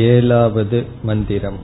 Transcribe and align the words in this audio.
एलावद् 0.00 0.74
मन्दिरम् 1.06 1.56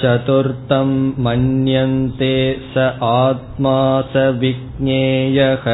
चतुर्थं 0.02 0.90
मन्यन्ते 1.24 2.34
स 2.72 2.86
आत्मा 3.10 3.78
स 4.12 4.24
विज्ञेयः 4.42 5.66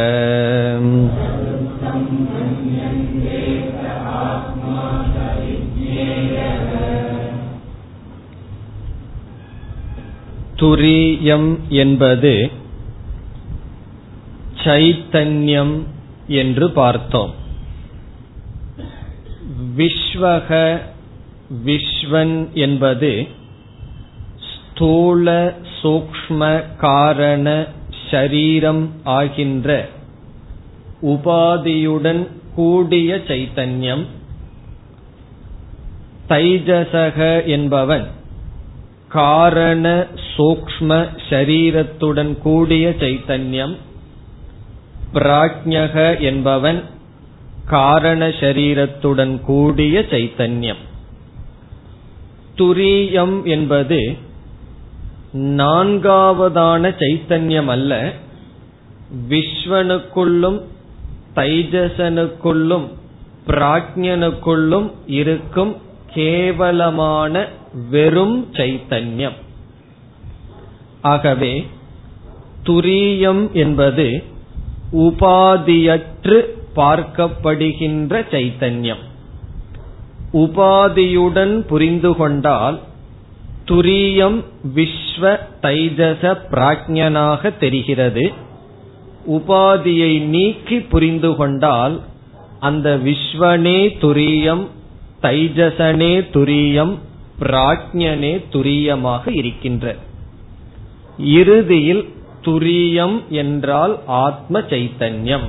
துரியம் 10.60 11.50
என்பது 11.70 12.52
சைத்தன்யம் 14.64 15.76
என்று 16.28 16.72
பார்த்தோம். 16.72 17.34
விஸ்வக 19.78 20.80
விஸ்வன் 21.66 22.52
என்பது 22.54 23.28
ஸ்தூல 24.48 25.54
சூக்ம 25.84 26.64
காரண 26.78 27.68
ஷரீரம் 28.12 28.90
ஆகின்ற 29.04 29.90
உபாதியுடன் 31.02 32.28
கூடிய 32.56 33.22
சைத்தன்யம். 33.28 34.06
தைஜசக 36.30 37.46
என்பவன் 37.46 38.16
காரண 39.10 40.08
சூக்ம 40.38 41.10
ஷரீரத்துடன் 41.30 42.38
கூடிய 42.38 42.90
சைத்தன்யம் 43.00 43.76
பிராஜ்யக 45.14 46.20
என்பவன் 46.20 46.84
காரண 47.66 48.28
ஷரீரத்துடன் 48.28 49.42
கூடிய 49.42 50.06
சைத்தன்யம். 50.10 50.82
துரியம் 52.58 53.44
என்பது 53.44 54.18
நான்காவதான 55.34 56.96
சைத்தன்யம் 57.00 57.66
அல்ல 57.66 58.14
விஸ்வனுக்குள்ளும் 59.30 60.62
தைஜசனுக்குள்ளும் 61.36 62.88
பிராஜ்யனுக்குள்ளும் 63.48 64.92
இருக்கும் 65.06 65.76
கேவலமான 66.14 67.48
வெறும் 67.74 68.48
சைத்தன்யம். 68.54 69.38
ஆகவே 71.02 71.68
துரியம் 72.64 73.52
என்பது 73.52 74.24
உபாதியற்று 74.94 76.46
பார்க்கப்படுகின்ற 76.76 78.26
சைத்தன்யம். 78.32 79.04
உபாதியுடன் 80.34 81.60
புரிந்து 81.60 82.16
கொண்டால் 82.16 82.80
துரியம் 83.66 84.44
விஸ்வ 84.76 85.38
தைஜச 85.62 86.38
பிராஜ்யனாக 86.52 87.58
தெரிகிறது. 87.58 88.34
உபாதியை 89.28 90.22
நீக்கி 90.22 90.80
புரிந்து 90.80 91.36
கொண்டால் 91.36 92.02
அந்த 92.60 92.98
விஸ்வனே 92.98 93.80
துரியம் 94.02 94.68
தைஜசனே 95.22 96.14
துரியம் 96.34 96.98
பிராஜ்யனே 97.40 98.34
துரியமாக 98.52 99.36
இருக்கின்ற. 99.36 99.96
இறுதியில் 101.20 102.16
துரியம் 102.42 103.28
என்றால் 103.28 104.00
ஆத்ம 104.06 104.60
சைத்தன்யம் 104.60 105.48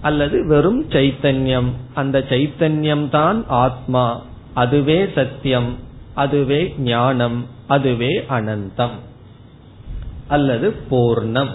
அல்லது 0.00 0.46
வெறும் 0.46 0.88
சைத்தன்யம். 0.88 1.70
அந்த 1.94 2.24
சைத்தன்யம் 2.28 3.08
தான் 3.08 3.44
ஆத்மா. 3.48 4.22
அதுவே 4.54 5.06
சத்தியம் 5.14 5.76
அதுவே 6.14 6.74
ஞானம் 6.78 7.46
அதுவே 7.66 8.24
அனந்தம் 8.28 8.96
அல்லது 10.28 10.74
பூர்ணம். 10.90 11.50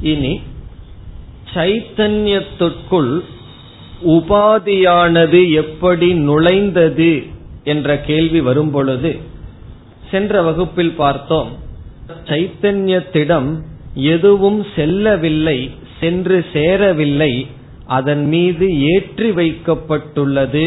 இனி 0.00 0.40
சைத்தன்யத்துக்குள் 1.54 3.20
உபாதியானது 4.06 5.50
எப்படி 5.50 6.14
நுழைந்தது? 6.14 7.34
என்ற 7.66 7.96
கேள்வி 8.08 8.40
வரும்பொழுது 8.40 9.10
சென்ற 10.10 10.42
வகுப்பில் 10.42 10.94
பார்த்தோம் 11.02 11.50
சைத்தன்யத்திடம் 12.24 13.48
எதுவும் 14.14 14.60
செல்லவில்லை 14.76 15.58
சென்று 16.00 16.38
சேரவில்லை 16.52 17.32
அதன் 17.96 18.24
மீது 18.26 18.66
ஏற்றி 18.92 19.28
வைக்கப்பட்டுள்ளது 19.30 20.66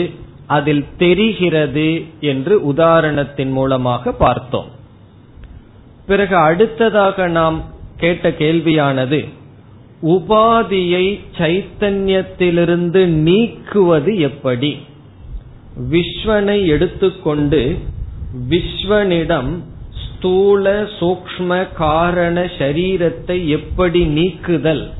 அதில் 0.57 0.85
தெரிகிறது 0.97 1.89
என்று 2.31 2.53
உதாரணத்தின் 2.73 3.51
மூலமாக 3.51 4.11
பார்த்தோம். 4.11 4.69
பிறகு 6.05 6.35
அடுத்ததாக 6.49 7.27
நாம் 7.39 7.57
கேட்ட 7.97 8.29
கேள்வியானது 8.39 9.19
உபாதியை 10.15 11.05
சைத்தன்யத்திலிருந்து 11.37 13.01
நீக்குவது 13.27 14.13
எப்படி? 14.29 14.71
விஸ்வனை 15.87 16.65
எடுத்துக்கொண்டு 16.65 17.77
விஸ்வனிடம் 18.49 19.51
ஸ்தூல 20.03 20.87
சூக்ம 20.99 21.73
காரண 21.73 22.49
சரீரத்தை 22.57 23.47
எப்படி 23.47 24.05
நீக்குதல் 24.05 24.91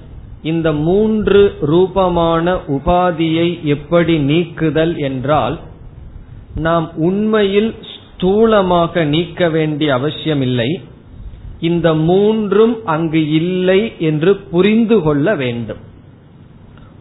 இந்த 0.44 0.74
மூன்று 0.74 1.56
ரூபமான 1.62 2.54
உபாதியை 2.54 3.64
எப்படி 3.64 4.18
நீக்குதல் 4.18 4.98
என்றால் 4.98 5.60
நாம் 6.56 6.92
உண்மையில் 6.96 7.76
ஸ்தூலமாக 7.92 9.04
நீக்க 9.06 9.50
வேண்டிய 9.50 9.94
அவசியமில்லை 9.94 10.82
இந்த 11.60 11.94
மூன்றும் 11.94 12.86
அங்கு 12.86 13.30
இல்லை 13.30 13.92
என்று 14.00 14.36
புரிந்து 14.36 15.02
கொள்ள 15.02 15.36
வேண்டும். 15.36 15.78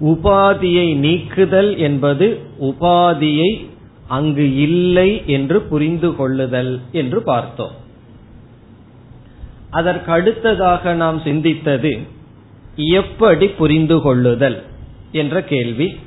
உபாதியை 0.00 0.94
நீக்குதல் 0.94 1.78
என்பது 1.78 2.38
உபாதியை 2.60 3.64
அங்கு 4.08 4.56
இல்லை 4.56 5.22
என்று 5.26 5.62
புரிந்து 5.62 6.14
கொள்ளுதல் 6.14 6.80
என்று 6.92 7.22
பார்த்தோம். 7.22 7.74
அதற்கு 9.70 10.12
அடுத்ததாக 10.12 10.94
நாம் 10.94 11.22
சிந்தித்தது 11.22 11.92
எப்படி 12.76 13.46
புரிந்து 13.46 14.00
கொள்ளுதல் 14.00 14.62
என்ற 15.12 15.42
கேள்வி. 15.42 15.98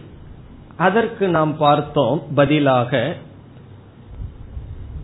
அதற்கு 0.77 1.27
நாம் 1.27 1.57
பார்த்தோம் 1.57 2.23
பதிலாக 2.35 3.15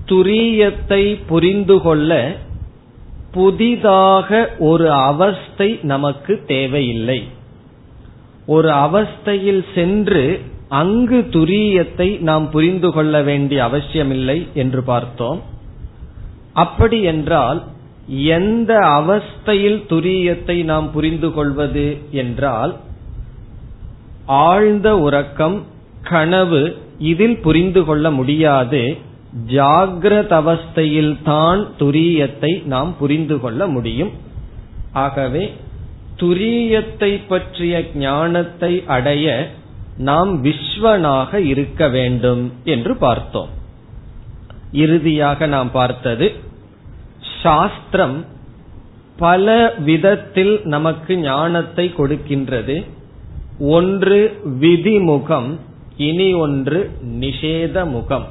துரியத்தை 0.06 1.04
புரிந்து 1.28 1.82
கொள்ள 1.82 2.36
புதிதாக 3.32 4.56
ஒரு 4.60 4.92
அவஸ்தை 4.92 5.80
நமக்கு 5.82 6.44
தேவையில்லை. 6.48 7.20
ஒரு 8.46 8.70
அவஸ்தையில் 8.70 9.64
சென்று 9.76 10.42
அங்கு 10.70 11.20
துரியத்தை 11.32 12.20
நாம் 12.20 12.50
புரிந்து 12.50 12.92
கொள்ள 12.92 13.22
வேண்டிய 13.22 13.64
அவசியமில்லை 13.64 14.48
என்று 14.54 14.84
பார்த்தோம். 14.84 15.42
அப்படி 16.54 17.02
என்றால் 17.02 17.64
எந்த 18.34 18.72
அவஸ்தையில் 18.80 19.80
துரியத்தை 19.90 20.64
நாம் 20.64 20.92
புரிந்து 20.92 21.34
கொள்வது 21.34 21.98
என்றால் 22.12 22.74
ஆழ்ந்த 24.26 24.98
உறக்கம் 24.98 25.58
கனவு 26.02 26.62
இதில் 26.98 27.38
புரிந்து 27.40 27.86
கொள்ள 27.86 28.12
முடியாது. 28.12 28.98
ஜாகிரத 29.52 30.32
அவஸ்தையில் 30.42 31.22
தான் 31.24 31.68
துரியத்தை 31.78 32.66
நாம் 32.66 32.96
புரிந்து 32.98 33.40
கொள்ள 33.40 33.68
முடியும். 33.68 34.12
ஆகவே 34.92 35.44
துரியத்தை 36.18 37.12
பற்றிய 37.28 37.84
ஞானத்தை 37.94 38.84
அடைய 38.86 39.56
நாம் 39.98 40.44
விஸ்வனாக 40.46 41.34
இருக்க 41.34 41.88
வேண்டும் 41.88 42.54
என்று 42.64 42.96
பார்த்தோம். 42.96 43.50
இறுதியாக 44.72 45.46
நாம் 45.46 45.72
பார்த்தது 45.72 46.36
சாஸ்திரம் 47.42 48.26
பல 49.18 49.74
விதத்தில் 49.80 50.62
நமக்கு 50.64 51.18
ஞானத்தை 51.18 51.94
கொடுக்கின்றது. 51.98 52.86
ஒன்று 53.60 54.42
விதிமுகம் 54.46 55.58
இனி 55.98 56.34
ஒன்று 56.34 56.92
நிஷேத 57.20 57.90
முகம் 57.90 58.28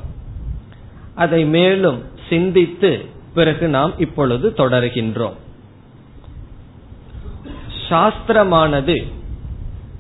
அதை 1.15 1.45
மேலும் 1.45 2.03
சிந்தித்து 2.29 3.05
பிறகு 3.35 3.69
நாம் 3.69 3.99
இப்பொழுது 3.99 4.53
தொடர்கின்றோம். 4.57 5.37
சாஸ்திரமானது 7.89 9.13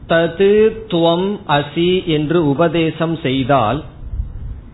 தது 0.08 0.52
துவம் 0.88 1.38
அசி 1.48 2.04
என்று 2.04 2.48
உபதேசம் 2.48 3.18
செய்தால் 3.22 3.84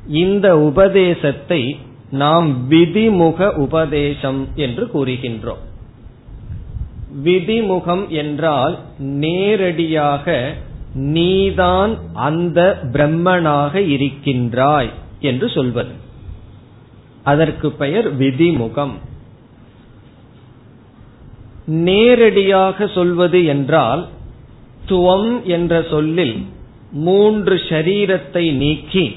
இந்த 0.07 0.59
உபதேசத்தை 0.59 1.79
நாம் 2.11 2.71
விதிமுக 2.71 3.55
உபதேசம் 3.55 4.49
என்று 4.55 4.91
கூறுகின்றோம். 4.95 5.63
விதிமுகம் 7.25 8.09
என்றால் 8.09 8.79
நேரடியாக 8.99 10.55
நீதான் 10.95 11.99
அந்த 12.15 12.81
பிரம்மனாக 12.93 13.75
இருக்கின்றாய் 13.75 14.91
என்று 15.21 15.49
சொல்வது. 15.49 15.95
அதற்கு 17.25 17.71
பெயர் 17.73 18.19
விதிமுகம். 18.19 18.93
நேரடியாக 21.67 22.87
சொல்வது 22.87 23.45
என்றால் 23.45 24.09
துவம் 24.89 25.43
என்ற 25.43 25.83
சொல்லில் 25.91 26.37
மூன்று 26.91 27.55
ஷரீரத்தை 27.69 28.53
நீக்கி 28.53 29.17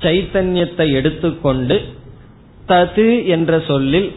சைத்தன்யத்தை 0.00 0.92
எடுத்துக்கொண்டு 0.92 1.82
தது 2.68 3.26
என்ற 3.26 3.60
சொல்லில் 3.60 4.12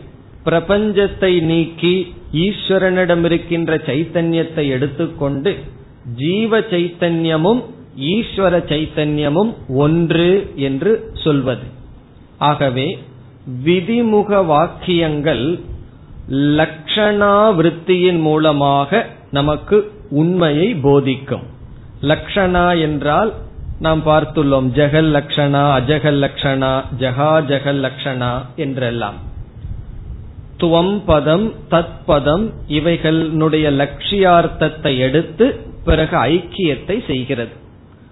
பிரபஞ்சத்தை 0.45 1.41
நீக்கி 1.41 2.13
ஈஸ்வரனிடம் 2.33 3.23
இருக்கின்ற 3.23 3.75
சைத்தன்யத்தை 3.75 4.67
எடுத்துக்கொண்டு 4.69 5.55
ஜீவ 6.15 6.59
சைத்தன்யமும் 6.59 7.61
ஈஸ்வர 7.97 8.55
சைத்தன்யமும் 8.71 9.51
ஒன்று 9.75 10.51
என்று 10.55 11.11
சொல்வது. 11.13 11.65
ஆகவே 12.37 12.99
விதிமுக 13.65 14.45
வாக்கியங்கள் 14.45 15.59
லட்சணாவிருத்தியின் 16.29 18.21
மூலமாக 18.21 19.07
நமக்கு 19.31 19.77
உண்மையை 20.09 20.75
போதிக்கும். 20.75 21.43
லக்ஷணா 22.01 22.81
என்றால் 22.81 23.33
நாம் 23.79 24.05
பார்த்துள்ளோம் 24.05 24.67
ஜெகல் 24.75 25.09
லக்ஷணா 25.15 25.63
அஜகல் 25.79 26.19
லக்ஷணா 26.25 26.83
ஜகா 26.99 27.31
ஜெகல் 27.47 27.81
லக்ஷணா 27.85 28.45
என்றெல்லாம். 28.55 29.15
துவம் 30.57 31.01
பதம் 31.05 31.53
தத் 31.69 31.97
பதம் 32.05 32.53
இவைகளுடைய 32.67 33.67
லட்சியார்த்தத்தை 33.71 34.97
எடுத்து 34.97 35.59
பிறகு 35.85 36.17
ஐக்கியத்தை 36.17 37.05
செய்கிறது. 37.05 37.51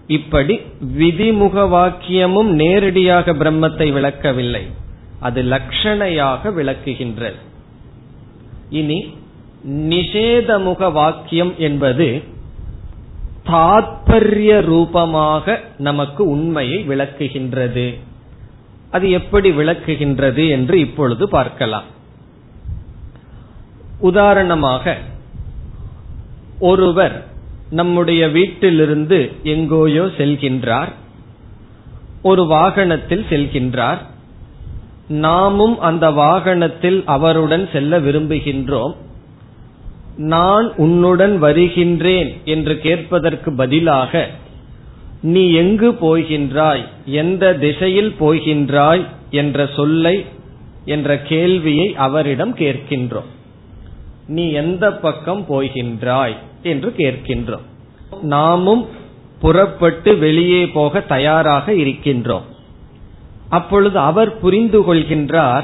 இப்படி 0.08 0.60
விதிமுக 0.98 1.64
வாக்கியமும் 1.70 2.48
நேரடியாக 2.48 3.34
பிரம்மத்தை 3.34 3.94
விளக்கவில்லை. 3.94 4.68
அது 5.20 5.44
லட்சணையாக 5.44 6.50
விளக்குகின்றது. 6.50 7.36
இனி 8.70 9.14
நிஷேதமுக 9.68 10.92
வாக்கியம் 10.92 11.54
என்பது 11.58 12.24
தாத்பரிய 13.46 14.62
ரூபமாக 14.62 15.62
நமக்கு 15.78 16.30
உண்மையை 16.30 16.88
விளக்குகின்றது. 16.88 17.98
அது 18.92 19.10
எப்படி 19.10 19.52
விளக்குகின்றது 19.52 20.50
என்று 20.50 20.80
இப்பொழுது 20.80 21.30
பார்க்கலாம். 21.30 21.84
உதாரணமாக 24.00 24.98
ஒருவர் 26.60 27.26
நம்முடைய 27.70 28.30
வீட்டிலிருந்து 28.30 29.32
எங்கோயோ 29.44 30.06
செல்கின்றார் 30.18 30.92
ஒரு 32.22 32.46
வாகனத்தில் 32.46 33.26
செல்கின்றார் 33.30 33.98
நாமும் 35.08 35.80
அந்த 35.80 36.12
வாகனத்தில் 36.12 37.04
அவருடன் 37.06 37.70
செல்ல 37.72 38.00
விரும்புகின்றோம் 38.00 38.96
நான் 40.18 40.76
உன்னுடன் 40.76 41.40
வருகின்றேன் 41.40 42.38
என்று 42.46 42.80
கேட்பதற்கு 42.80 43.52
பதிலாக 43.52 44.30
நீ 45.22 45.52
எங்கு 45.52 45.92
போகின்றாய் 45.92 46.86
எந்த 47.06 47.54
திசையில் 47.54 48.16
போகின்றாய் 48.20 49.06
என்ற 49.30 49.70
சொல்லை 49.76 50.26
என்ற 50.86 51.20
கேள்வியை 51.22 51.96
அவரிடம் 51.96 52.56
கேட்கின்றோம். 52.56 53.30
நீ 54.28 54.52
எந்த 54.52 54.94
பக்கம் 54.94 55.46
போகின்றாய் 55.50 56.36
என்று 56.64 56.94
கேட்கின்றோம். 56.98 57.66
நாமும் 58.22 58.88
புறப்பட்டு 59.40 60.18
வெளியே 60.18 60.68
போக 60.68 61.00
தயாராக 61.00 61.74
இருக்கின்றோம். 61.74 62.42
அப்பொழுது 63.50 64.00
அவர் 64.00 64.40
புரிந்து 64.40 64.94
கொள்கின்றார் 64.94 65.64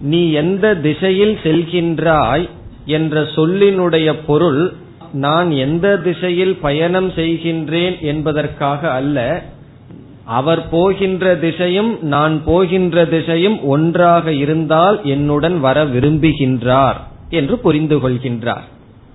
நீ 0.00 0.30
எந்த 0.30 0.74
திசையில் 0.74 1.38
செல்கின்றாய் 1.42 2.48
என்ற 2.84 3.22
சொல்லினுடைய 3.22 4.14
பொருள் 4.26 4.72
நான் 5.12 5.50
எந்த 5.50 5.96
திசையில் 5.96 6.56
பயணம் 6.56 7.10
செய்கின்றேன் 7.10 8.00
என்பதற்காக 8.00 8.90
அல்ல. 8.90 9.42
அவர் 10.24 10.68
போகின்ற 10.68 11.36
திசையும் 11.36 11.98
நான் 12.02 12.44
போகின்ற 12.44 13.04
திசையும் 13.04 13.64
ஒன்றாக 13.64 14.32
இருந்தால் 14.32 15.00
என்னுடன் 15.04 15.60
வர 15.60 15.84
விரும்புகின்றார் 15.84 16.96
என்று 17.30 17.58
புரிந்து 17.58 17.96
கொள்கின்றார். 17.96 18.62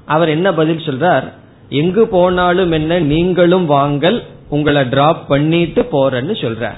அவர் 0.06 0.30
என்ன 0.30 0.54
பதில் 0.54 0.78
சொல்றார்? 0.78 1.34
எங்கு 1.70 2.08
போனாலும் 2.08 2.72
என்ன 2.72 3.00
நீங்களும் 3.00 3.66
வாங்கல் 3.66 4.24
உங்களை 4.50 4.84
டிராப் 4.84 5.28
பண்ணிட்டு 5.28 5.82
போறேன்னு 5.82 6.36
சொல்றார். 6.42 6.78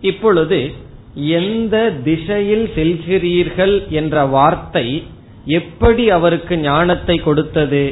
இப்பொழுது 0.00 0.72
எந்த 1.14 1.92
திசையில் 2.04 2.70
செல்கிறீர்கள் 2.74 3.88
என்ற 3.88 4.24
வார்த்தை 4.24 5.04
எப்படி 5.48 6.04
அவருக்கு 6.10 6.54
ஞானத்தை 6.58 7.16
கொடுத்தது 7.18 7.84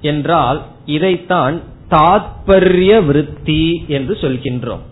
என்றால் 0.00 0.60
இதைத்தான் 0.96 1.56
தாத்பரிய 1.90 2.92
விருத்தி 3.06 3.62
என்று 3.96 4.14
சொல்கின்றோம். 4.20 4.84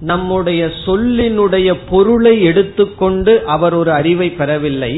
நம்முடைய 0.00 0.62
சொல்லினுடைய 0.86 1.68
பொருளை 1.88 2.34
எடுத்துக்கொண்டு 2.42 3.32
அவர் 3.46 3.74
ஒரு 3.74 3.90
அறிவை 3.92 4.28
பெறவில்லை 4.30 4.94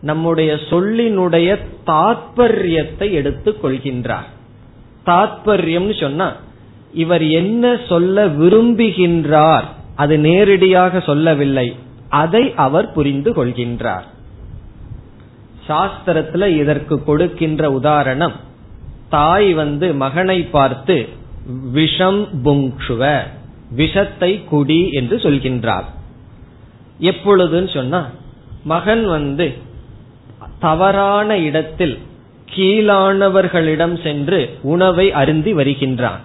நம்முடைய 0.00 0.50
சொல்லினுடைய 0.70 1.48
தாத்பரியத்தை 1.86 3.08
எடுத்துக் 3.10 3.60
கொள்கின்றார். 3.64 4.28
தாத்பரியம்னு 5.06 6.00
சொன்னா 6.00 6.28
இவர் 6.92 7.24
என்ன 7.40 7.76
சொல்ல 7.88 8.26
விரும்புகின்றார் 8.40 9.68
அது 9.96 10.14
நேரடியாக 10.18 11.00
சொல்லவில்லை 11.00 11.68
அதை 12.22 12.44
அவர் 12.66 12.88
புரிந்து 12.92 13.30
கொள்கின்றார். 13.32 14.06
சாஸ்திரத்துல 15.68 16.56
இதற்கு 16.56 17.04
கொடுக்கின்ற 17.04 17.70
உதாரணம் 17.70 18.32
தாய் 19.08 19.54
வந்து 19.54 19.94
மகனை 19.94 20.42
பார்த்து 20.42 21.08
விஷம் 21.72 22.28
புங்குவ 22.44 23.18
விஷத்தை 23.70 24.44
குடி 24.44 24.90
என்று 24.90 25.16
சொல்கின்றார் 25.16 25.84
எப்பொழுதுன்னு 27.00 27.74
சொன்னா 27.74 28.10
மகன் 28.64 29.04
வந்து 29.06 29.52
தவறான 30.60 31.38
இடத்தில் 31.38 31.98
கீழானவர்களிடம் 32.54 34.02
சென்று 34.02 34.58
உணவை 34.62 35.12
அருந்தி 35.12 35.52
வருகின்றான். 35.52 36.20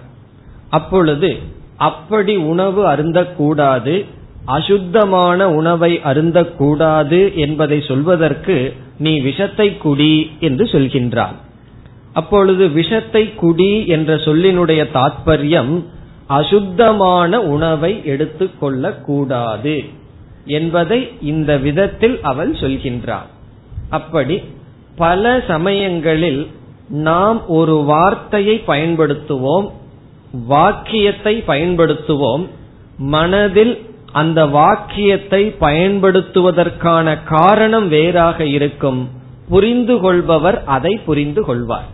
அப்பொழுது 0.70 1.38
அப்படி 1.76 2.36
உணவு 2.36 2.86
அருந்தக்கூடாது 2.86 4.04
அசுத்தமான 4.44 5.50
உணவை 5.50 6.00
அருந்தக்கூடாது 6.04 7.34
என்பதை 7.34 7.80
சொல்வதற்கு 7.80 8.74
நீ 9.00 9.12
விஷத்தை 9.20 9.68
குடி 9.76 10.14
என்று 10.40 10.64
சொல்கின்றான். 10.64 11.36
அப்பொழுது 12.12 12.64
விஷத்தை 12.70 13.22
குடி 13.34 13.72
என்ற 13.86 14.10
சொல்லினுடைய 14.24 14.80
தாற்பயம் 14.94 15.72
அசுத்தமான 16.30 17.40
உணவை 17.54 17.92
எடுத்துக்கொள்ள 18.04 18.92
கூடாது 19.06 19.76
என்பதை 20.50 21.00
இந்த 21.20 21.50
விதத்தில் 21.58 22.16
அவள் 22.22 22.52
சொல்கின்றாள் 22.52 23.28
அப்படி 23.90 24.36
பல 24.96 25.24
சமயங்களில் 25.46 26.42
நாம் 27.08 27.38
ஒரு 27.50 27.76
வார்த்தையை 27.84 28.56
பயன்படுத்துவோம் 28.66 29.68
வாக்கியத்தை 30.46 31.34
பயன்படுத்துவோம் 31.46 32.44
மனதில் 33.10 33.74
அந்த 34.12 34.46
வாக்கியத்தை 34.46 35.54
பயன்படுத்துவதற்கான 35.60 37.22
காரணம் 37.24 37.88
வேறாக 37.88 38.44
இருக்கும். 38.44 39.08
புரிந்து 39.48 40.00
கொள்பவர் 40.00 40.64
அதை 40.64 40.96
புரிந்து 40.96 41.44
கொள்வார். 41.44 41.88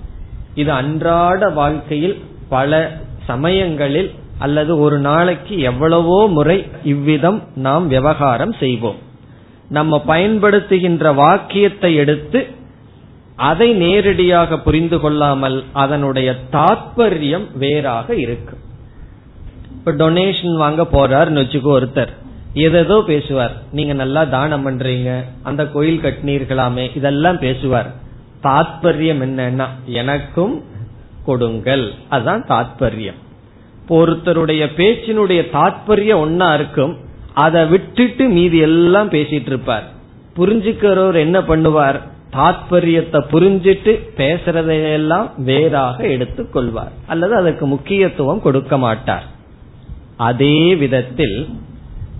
இது 0.54 0.72
அன்றாட 0.72 1.48
வாழ்க்கையில் 1.48 2.16
பல 2.48 3.00
சமயங்களில் 3.26 4.10
அல்லது 4.38 4.78
ஒரு 4.78 4.98
நாளைக்கு 4.98 5.58
எவ்வளவோ 5.58 6.28
முறை 6.28 6.66
இவ்விதம் 6.82 7.42
நாம் 7.54 7.86
விவகாரம் 7.86 8.52
செய்வோம். 8.52 9.00
நம்ம 9.68 10.02
பயன்படுத்துகின்ற 10.06 11.14
வாக்கியத்தை 11.14 11.94
எடுத்து 11.94 12.46
அதை 13.36 13.72
நேரடியாக 13.72 14.58
புரிந்து 14.58 15.00
கொள்ளாமல் 15.00 15.64
அதனுடைய 15.72 16.36
தாற்பயம் 16.52 17.46
வேறாக 17.54 18.14
இருக்கும். 18.14 18.60
இப்ப 19.88 20.10
டொனேஷன் 20.10 20.56
வாங்க 20.56 20.82
போறாருன்னு 20.82 21.40
வச்சுக்கோ 21.40 21.72
ஒருத்தர். 21.78 22.12
எதோ 22.52 23.02
பேசுவார். 23.06 23.52
நீங்க 23.72 23.92
நல்லா 23.92 24.24
தானம் 24.24 24.64
பண்றீங்க 24.66 25.10
அந்த 25.42 25.66
கோயில் 25.66 26.00
கட்டினீர்களாமே 26.02 26.96
இதெல்லாம் 26.96 27.38
பேசுவார். 27.38 27.90
தாத்பரியம் 28.42 29.20
என்னன்னா 29.26 29.66
எனக்கும் 29.84 30.64
கொடுங்கள். 31.24 31.92
அதுதான் 32.08 32.42
தாத்பரியம். 32.48 33.20
ஒருத்தருடைய 33.88 34.66
பேச்சினுடைய 34.80 35.44
தாத்பரியம் 35.52 36.22
ஒன்னா 36.24 36.54
இருக்கும் 36.54 36.96
அதை 37.34 37.66
விட்டுட்டு 37.66 38.26
மீதி 38.28 38.58
எல்லாம் 38.58 39.10
பேசிட்டு 39.10 39.52
இருப்பார். 39.52 39.86
புரிஞ்சுக்கிறவர் 40.36 41.20
என்ன 41.26 41.40
பண்ணுவார்? 41.40 42.00
தாத்பரியத்தை 42.36 43.22
புரிஞ்சிட்டு 43.36 43.94
பேசுறதையெல்லாம் 44.16 45.30
வேறாக 45.36 46.04
எடுத்துக் 46.06 46.52
கொள்வார் 46.52 46.92
அல்லது 47.06 47.36
அதற்கு 47.36 47.66
முக்கியத்துவம் 47.66 48.40
கொடுக்க 48.40 48.78
மாட்டார். 48.78 49.34
அதே 50.16 50.74
விதத்தில் 50.74 51.48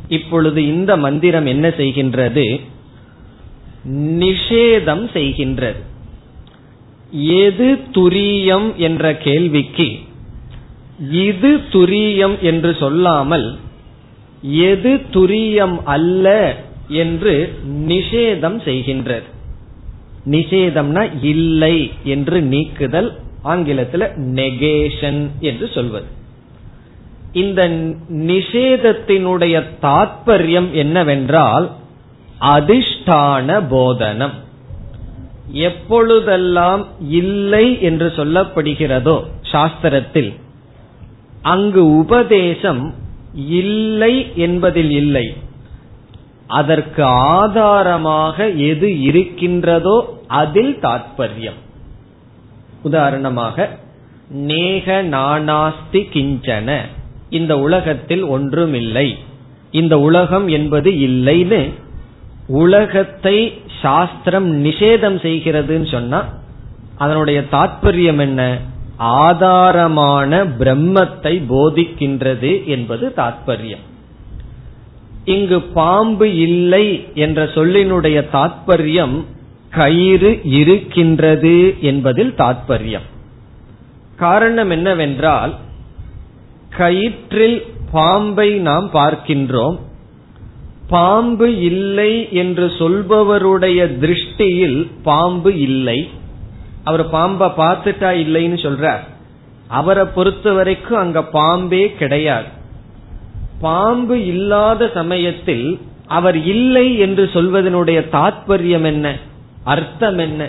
இப்பொழுது 0.09 0.67
இந்த 0.67 0.97
மந்திரம் 0.97 1.47
என்ன 1.47 1.69
செய்கின்றது? 1.69 2.61
நிஷேதம் 3.95 5.05
செய்கின்றது. 5.15 5.81
எது 7.13 7.79
துரியம் 7.93 8.75
என்ற 8.77 9.17
கேள்விக்கு 9.17 9.89
இது 11.11 11.61
துரியம் 11.73 12.41
என்று 12.41 12.75
சொல்லாமல் 12.75 13.59
எது 14.43 15.01
துரியம் 15.13 15.77
அல்ல 15.85 16.57
என்று 16.89 17.59
நிஷேதம் 17.87 18.59
செய்கின்றது. 18.65 19.29
நிஷேதம்னா 20.27 21.25
இல்லை 21.25 21.91
என்று 22.05 22.43
நீக்குதல் 22.43 23.19
ஆங்கிலத்தில் 23.43 24.07
நெகேஷன் 24.17 25.31
என்று 25.41 25.69
சொல்வது. 25.75 26.25
இந்த 27.41 27.61
நிஷேதத்தினுடைய 28.31 29.57
தாற்பயம் 29.83 30.69
என்னவென்றால் 30.83 31.67
அதிஷ்டான 32.55 33.49
போதனம். 33.71 34.37
எப்பொழுதெல்லாம் 35.69 36.83
இல்லை 37.21 37.67
என்று 37.89 38.09
சொல்லப்படுகிறதோ 38.19 39.17
சாஸ்திரத்தில் 39.53 40.31
அங்கு 41.53 41.83
உபதேசம் 41.99 42.85
இல்லை 43.61 44.15
என்பதில் 44.47 44.95
இல்லை. 45.03 45.27
அதற்கு 46.59 47.03
ஆதாரமாக 47.33 48.47
எது 48.71 48.89
இருக்கின்றதோ 49.01 49.97
அதில் 50.41 50.75
தாற்பயம் 50.83 51.61
உதாரணமாக 52.83 53.67
நேக 54.51 54.97
நானாஸ்தி 55.15 56.01
கிஞ்சன. 56.15 56.71
இந்த 57.31 57.59
உலகத்தில் 57.59 58.23
ஒன்றுமில்லை. 58.23 59.17
இந்த 59.71 59.99
உலகம் 59.99 60.49
என்பது 60.49 60.91
இல்லைன்னு 60.91 61.73
உலகத்தை 62.47 63.53
சாஸ்திரம் 63.83 64.65
நிஷேதம் 64.65 65.19
செய்கிறதுன்னு 65.23 65.91
சொன்னா 65.91 66.25
அதனுடைய 66.97 67.43
தாற்பயம் 67.51 68.19
என்ன? 68.19 68.59
ஆதாரமான 68.99 70.45
பிரம்மத்தை 70.45 71.43
போதிக்கின்றது 71.49 72.65
என்பது 72.65 73.13
தாற்பயம் 73.17 73.85
இங்கு 75.25 75.61
பாம்பு 75.61 76.37
இல்லை 76.37 77.09
என்ற 77.15 77.45
சொல்லினுடைய 77.45 78.27
தாற்பயம் 78.33 79.25
கயிறு 79.71 80.41
இருக்கின்றது 80.43 81.75
என்பதில் 81.81 82.35
தாற்பயம் 82.39 83.07
காரணம் 84.17 84.71
என்னவென்றால் 84.71 85.55
கயிற்றில் 86.77 87.63
பாம்பை 87.93 88.59
நாம் 88.59 88.91
பார்க்கின்றோம். 88.93 89.77
பாம்பு 90.89 91.61
இல்லை 91.61 92.33
என்று 92.33 92.67
சொல்பவருடைய 92.67 93.79
திருஷ்டியில் 93.99 94.91
பாம்பு 95.03 95.59
இல்லை. 95.59 96.09
அவர் 96.85 97.11
பாம்பை 97.11 97.49
பார்த்துட்டா 97.49 98.11
இல்லைன்னு 98.25 98.59
சொல்றார். 98.67 99.01
அவரை 99.69 100.05
பொறுத்த 100.05 100.53
வரைக்கும் 100.53 100.99
அங்க 100.99 101.23
பாம்பே 101.23 101.93
கிடையாது. 101.93 102.47
பாம்பு 103.61 104.27
இல்லாத 104.27 104.91
சமயத்தில் 104.95 105.81
அவர் 106.07 106.45
இல்லை 106.45 106.99
என்று 106.99 107.31
சொல்வதனுடைய 107.33 108.01
தாற்பயம் 108.13 108.85
என்ன? 108.85 109.19
அர்த்தம் 109.65 110.19
என்ன? 110.19 110.49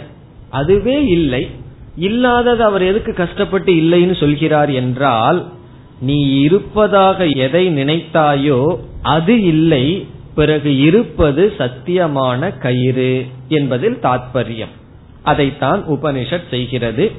அதுவே 0.49 1.05
இல்லை. 1.05 1.49
இல்லாதது 1.95 2.63
அவர் 2.63 2.81
எதுக்கு 2.81 3.13
கஷ்டப்பட்டு 3.13 3.73
இல்லைன்னு 3.73 4.19
சொல்கிறார் 4.19 4.69
என்றால் 4.69 5.45
நீ 5.99 6.41
இருப்பதாக 6.41 7.25
எதை 7.25 7.69
நினைத்தாயோ 7.69 8.77
அது 9.01 9.43
இல்லை 9.43 10.07
பிறகு 10.35 10.77
இருப்பது 10.77 11.53
சத்தியமான 11.57 12.57
கயிறு 12.57 13.25
என்பதில் 13.47 13.99
தாற்பயம் 14.01 14.75
அதைத்தான் 15.23 15.83
உபனிஷத் 15.89 16.49
செய்கிறது. 16.49 17.11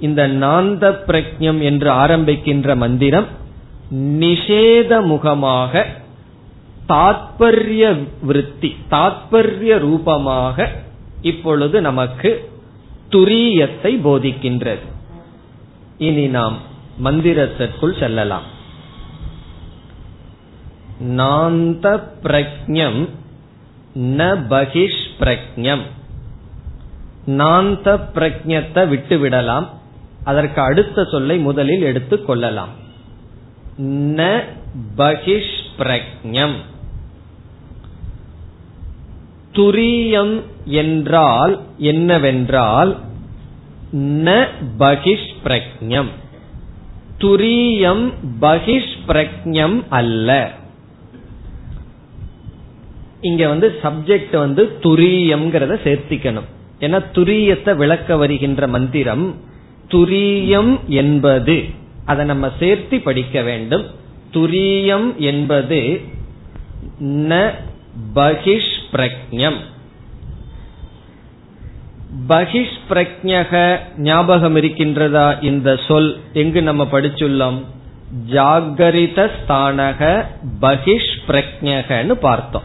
இந்த 0.00 0.28
நாந்த 0.28 0.96
பிரக்ஞம் 1.06 1.60
என்று 1.60 1.90
ஆரம்பிக்கின்ற 1.90 2.76
மந்திரம் 2.76 3.26
நிஷேத 3.94 5.04
முகமாக 5.04 5.86
தாத்பரிய 6.88 8.06
விருத்தி 8.22 8.76
தாத்பரிய 8.90 9.78
ரூபமாக 9.78 10.68
இப்பொழுது 11.22 11.80
நமக்கு 11.80 12.50
துரியத்தை 13.10 13.92
போதிக்கின்றது. 14.04 14.84
இனி 15.98 16.26
நாம் 16.26 16.58
மந்திரத்திற்குள் 17.04 17.98
செல்லலாம். 17.98 18.42
நாந்த 21.02 22.02
பிரக்ஞம் 22.22 23.08
ந 23.98 24.44
பகிஷ் 24.48 25.06
பிரக்ஞம் 25.20 25.82
நாந்த 27.26 28.00
பிரக்ஞத்தை 28.14 28.88
விட்டு 28.88 29.18
விடலாம் 29.18 29.68
அதற்கு 30.24 30.60
அடுத்த 30.60 31.04
சொல்லை 31.04 31.38
முதலில் 31.38 31.82
எடுத்துக் 31.82 32.26
கொள்ளலாம். 32.26 32.68
ந 33.80 34.44
பகிஷ் 34.96 35.56
பிரக்ஞம் 35.78 36.54
துரியம் 39.52 40.40
என்றால் 40.64 41.60
என்னவென்றால் 41.78 42.98
ந 43.92 44.46
பகிஷ் 44.78 45.34
பிரக்ஞம் 45.44 46.08
துரியம் 47.18 48.12
பகிஷ் 48.40 48.94
பிரக்ஞம் 49.08 49.82
அல்ல. 49.88 50.52
இங்க 53.20 53.48
வந்து 53.48 53.80
சப்ஜெக்ட் 53.82 54.36
வந்து 54.36 54.78
துரியம்ங்கிறத 54.82 55.76
சேர்த்திக்கணும். 55.84 56.48
ஏன்னா 56.80 57.04
துரியத்தை 57.14 57.76
விளக்க 57.76 58.16
வருகின்ற 58.16 58.68
மந்திரம் 58.68 59.36
துரியம் 59.88 60.78
என்பது. 60.86 61.64
அதை 62.04 62.24
நம்ம 62.24 62.50
சேர்த்து 62.58 63.00
படிக்க 63.00 63.42
வேண்டும். 63.42 63.86
துரியம் 64.32 65.16
என்பது 65.16 66.00
ந 67.02 67.50
பகிஷ் 68.14 68.76
பிரக்ஞம் 68.92 69.58
பகிஷ் 72.28 72.78
பிரஜக 72.90 73.78
ஞாபகம் 73.96 74.56
இருக்கின்றதா 74.56 75.42
இந்த 75.42 75.76
சொல்? 75.88 76.16
எங்கு 76.32 76.62
நம்ம 76.62 76.88
படிச்சுள்ளோம்? 76.92 77.64
ஜாகரித 78.32 79.30
ஸ்தானக 79.38 80.24
பகிஷ் 80.60 81.14
பிரஜகன்னு 81.26 82.12
பார்த்தோம். 82.12 82.62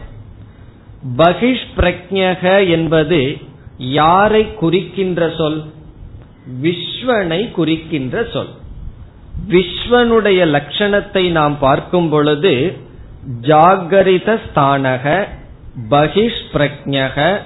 பகிஷ் 1.16 1.66
பிரஜக 1.76 2.68
என்பது 2.68 3.36
யாரை 3.78 4.54
குறிக்கின்ற 4.54 5.32
சொல்? 5.36 5.64
விஸ்வனை 6.62 7.50
குறிக்கின்ற 7.50 8.26
சொல். 8.32 8.48
விஸ்வனுடைய 9.48 10.46
லட்சணத்தை 10.46 11.30
நாம் 11.30 11.58
பார்க்கும் 11.58 12.08
பொழுது 12.08 12.76
ஜாகரித 13.40 14.40
ஸ்தானக 14.46 15.24
பகிஷ் 15.90 16.42
பிரஜக 16.52 17.38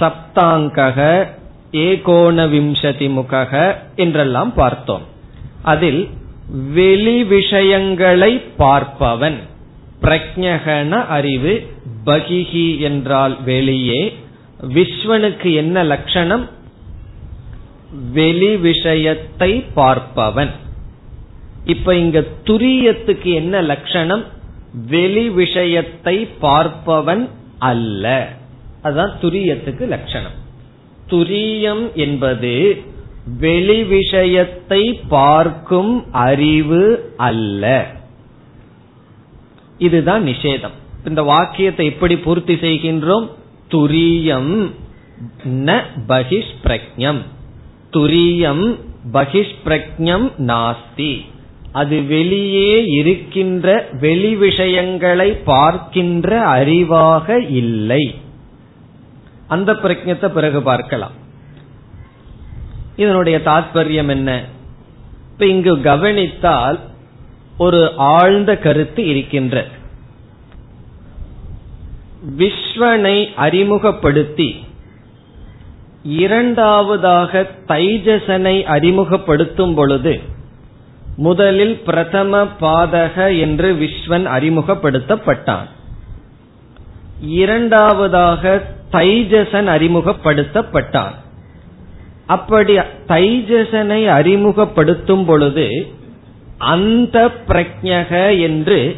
சப்தாங்கக 0.00 1.28
ஏகோண 1.72 2.46
விம்சதி 2.46 3.08
முகக 3.08 3.52
என்றெல்லாம் 3.96 4.52
பார்த்தோம். 4.54 5.02
அதில் 5.62 6.08
வெளி 6.74 7.24
விஷயங்களை 7.24 8.42
பார்ப்பவன் 8.58 9.38
பிரஜகன 10.02 11.06
அறிவு 11.06 11.66
பகிஹி 12.04 12.78
என்றால் 12.78 13.42
வெளியே 13.42 14.00
விஸ்வனுக்கு 14.74 15.54
என்ன 15.54 15.82
லட்சணம்? 15.82 16.48
வெளி 18.12 18.56
விஷயத்தை 18.56 19.64
பார்ப்பவன். 19.76 20.50
இப்ப 21.64 21.94
இங்க 21.94 22.18
துரியத்துக்கு 22.44 23.30
என்ன 23.34 23.60
லட்சணம்? 23.62 24.24
வெளி 24.86 25.28
விஷயத்தை 25.28 26.28
பார்ப்பவன் 26.42 27.28
அல்ல. 27.58 28.28
அதுதான் 28.88 29.18
துரியத்துக்கு 29.22 29.86
லட்சணம். 29.88 30.36
துரியம் 31.10 31.92
என்பது 31.94 32.82
வெளி 33.38 33.84
விஷயத்தை 33.84 35.00
பார்க்கும் 35.08 36.12
அறிவு 36.12 36.82
அல்ல. 37.16 37.86
இதுதான் 39.78 40.26
நிஷேதம். 40.26 40.76
இந்த 41.08 41.22
வாக்கியத்தை 41.22 41.86
எப்படி 41.86 42.18
பூர்த்தி 42.18 42.54
செய்கின்றோம்? 42.54 43.28
துரியம் 43.70 44.70
ந 45.48 45.82
பகிஷ்பிரக்ஞம். 46.08 47.20
துரியம் 47.92 48.78
பகிஷ்பிரக்ஞம் 49.12 50.30
நாஸ்தி. 50.38 51.24
அது 51.72 52.02
வெளியே 52.02 52.84
இருக்கின்ற 52.84 53.88
வெளி 54.00 54.36
விஷயங்களை 54.36 55.32
பார்க்கின்ற 55.32 56.46
அறிவாக 56.46 57.50
இல்லை. 57.50 58.04
அந்த 59.48 59.72
பிரஜத்தை 59.72 60.28
பிறகு 60.28 60.62
பார்க்கலாம். 60.62 61.12
இதனுடைய 62.96 63.38
தாத்பரியம் 63.38 64.08
என்ன? 64.08 64.44
இப்ப 65.32 65.46
இங்கு 65.46 65.80
கவனித்தால் 65.80 66.78
ஒரு 67.58 67.92
ஆழ்ந்த 67.96 68.56
கருத்து 68.56 69.06
இருக்கின்ற 69.06 69.66
விஸ்வனை 72.38 73.34
அறிமுகப்படுத்தி 73.34 74.64
இரண்டாவதாக 76.04 77.46
தைஜசனை 77.68 78.64
அறிமுகப்படுத்தும் 78.64 79.74
பொழுது 79.74 80.22
முதலில் 81.16 81.76
பிரதம 81.78 82.44
பாதக 82.60 83.40
என்று 83.40 83.74
விஸ்வன் 83.74 84.26
அறிமுகப்படுத்தப்பட்டான். 84.36 85.68
இரண்டாவதாக 87.20 88.76
தைஜசன் 88.92 89.68
அறிமுகப்படுத்தப்பட்டான் 89.76 91.14
அப்படி 92.26 92.76
தைஜசனை 93.06 94.06
அறிமுகப்படுத்தும் 94.08 95.24
பொழுது 95.24 95.86
அந்த 96.58 97.30
பிரஜக 97.48 98.40
என்று 98.40 98.96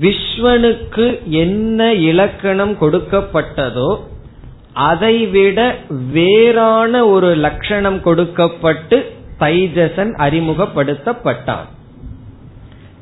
விஸ்வனுக்கு 0.00 1.22
என்ன 1.28 1.92
இலக்கணம் 1.92 2.76
கொடுக்கப்பட்டதோ 2.80 4.00
அதைவிட 4.72 5.74
வேறான 6.12 7.06
ஒரு 7.06 7.34
லட்சணம் 7.34 8.00
கொடுக்கப்பட்டு 8.00 9.12
தைஜசன் 9.40 10.12
அறிமுகப்படுத்தப்பட்டான். 10.18 11.66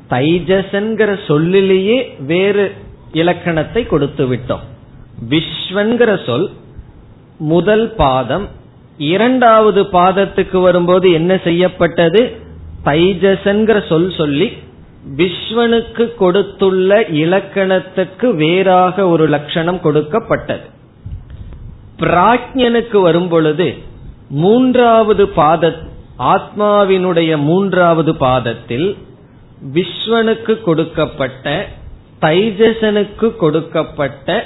தைஜசன்கிற 0.09 1.25
சொல்லிலேயே 1.27 2.15
வேறு 2.19 2.73
இலக்கணத்தை 3.11 3.85
கொடுத்து 3.85 4.27
விட்டோம் 4.27 4.65
விஸ்வன்கிற 5.29 6.25
சொல் 6.25 6.49
முதல் 7.37 7.93
பாதம். 7.95 8.49
இரண்டாவது 8.97 9.83
பாதத்துக்கு 9.83 10.61
வரும்போது 10.61 11.11
என்ன 11.11 11.39
செய்யப்பட்டது? 11.43 12.35
தைஜசன்கிற 12.85 13.87
சொல் 13.87 14.13
சொல்லி 14.17 14.53
விஸ்வனுக்கு 15.17 16.15
கொடுத்துள்ள 16.15 17.05
இலக்கணத்துக்கு 17.05 18.35
வேறாக 18.35 19.07
ஒரு 19.07 19.27
லட்சணம் 19.27 19.81
கொடுக்கப்பட்டது. 19.81 20.63
பிராஜ்யனுக்கு 21.99 23.01
வரும் 23.01 23.27
பொழுது 23.27 23.73
மூன்றாவது 24.29 25.27
பாத 25.27 25.73
ஆத்மாவினுடைய 26.19 27.37
மூன்றாவது 27.37 28.15
பாதத்தில் 28.15 28.97
விஸ்வனுக்கு 29.73 30.61
கொடுக்கப்பட்ட 30.61 31.67
தைஜசனுக்கு 32.21 33.35
கொடுக்கப்பட்ட 33.35 34.45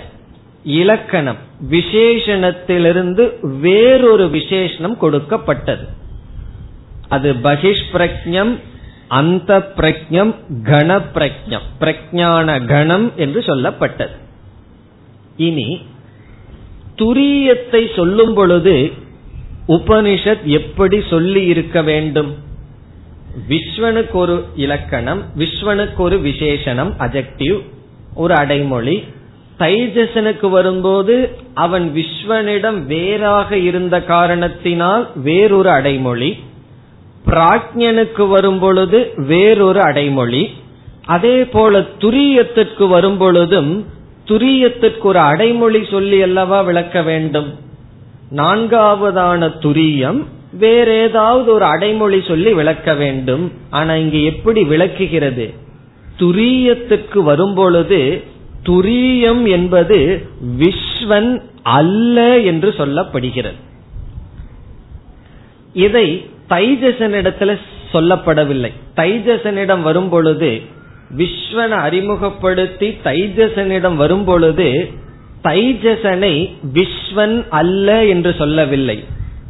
இலக்கணம் 0.69 1.39
விசேஷணத்திலிருந்து 1.69 3.23
வேறொரு 3.60 4.25
விசேஷணம் 4.25 4.97
கொடுக்கப்பட்டது. 4.97 5.86
அது 7.10 7.34
பகிஷ்பிரஜம் 7.34 8.53
அந்த 9.08 9.62
பிரஜம் 9.77 10.34
கண 10.63 10.89
பிரஜம் 11.13 11.67
பிரஜான 11.79 12.47
கணம் 12.67 13.08
என்று 13.15 13.39
சொல்லப்பட்டது. 13.41 14.15
இனி 15.38 15.69
துரியத்தை 16.95 17.82
சொல்லும் 17.95 18.34
பொழுது 18.34 18.75
உபனிஷத் 19.67 20.45
எப்படி 20.60 20.97
சொல்லி 21.10 21.43
இருக்க 21.45 21.82
வேண்டும்? 21.82 22.32
விஸ்வனுக்கு 23.49 24.15
ஒரு 24.21 24.36
இலக்கணம் 24.55 25.21
விஸ்வனுக்கு 25.38 26.01
ஒரு 26.08 26.17
விசேஷனம் 26.19 26.91
அஜெக்டிவ் 26.99 27.58
ஒரு 28.15 28.34
அடைமொழி 28.36 28.95
தைஜசனுக்கு 29.60 30.50
வரும்போது 30.50 31.30
அவன் 31.54 31.91
விஸ்வனிடம் 31.95 32.86
வேறாக 32.86 33.58
இருந்த 33.58 34.04
காரணத்தினால் 34.04 35.08
வேறொரு 35.15 35.69
அடைமொழி 35.69 36.39
பிராஜ்யனுக்கு 37.26 38.28
வரும் 38.28 38.60
பொழுது 38.60 39.12
வேறொரு 39.15 39.82
அடைமொழி 39.82 40.50
அதே 41.06 41.45
போல 41.45 41.80
துரியத்திற்கு 41.80 42.88
வரும் 42.88 43.17
பொழுதும் 43.17 43.86
துரியத்திற்கு 44.26 45.02
ஒரு 45.02 45.19
அடைமொழி 45.19 45.86
சொல்லி 45.91 46.22
அல்லவா 46.22 46.62
விளக்க 46.62 47.02
வேண்டும்? 47.02 47.56
நான்காவதான 48.36 49.52
துரியம் 49.62 50.24
வேற 50.54 50.91
ஏதாவது 50.91 51.54
ஒரு 51.54 51.63
அடைமொழி 51.63 52.22
சொல்லி 52.22 52.54
விளக்க 52.54 52.93
வேண்டும். 52.93 53.52
ஆனா 53.69 53.95
இங்கு 53.95 54.24
எப்படி 54.24 54.63
விளக்குகிறது? 54.63 55.54
துரியத்துக்கு 56.19 57.17
வரும்பொழுது 57.24 58.24
துரியம் 58.65 59.48
என்பது 59.48 60.28
விஸ்வன் 60.60 61.41
அல்ல 61.63 62.39
என்று 62.39 62.69
சொல்லப்படுகிறது. 62.78 63.60
இதை 65.74 66.26
தைஜசனிடத்துல 66.50 67.58
சொல்லப்படவில்லை. 67.93 68.74
தைஜசனிடம் 68.95 69.82
வரும் 69.82 70.10
பொழுது 70.10 70.62
விஸ்வனை 71.17 71.69
அறிமுகப்படுத்தி 71.69 72.98
தைஜசனிடம் 73.04 73.95
வரும் 73.95 74.24
பொழுது 74.24 74.89
தைஜசனை 75.43 76.54
விஸ்வன் 76.74 77.45
அல்ல 77.50 78.06
என்று 78.06 78.36
சொல்லவில்லை. 78.38 79.04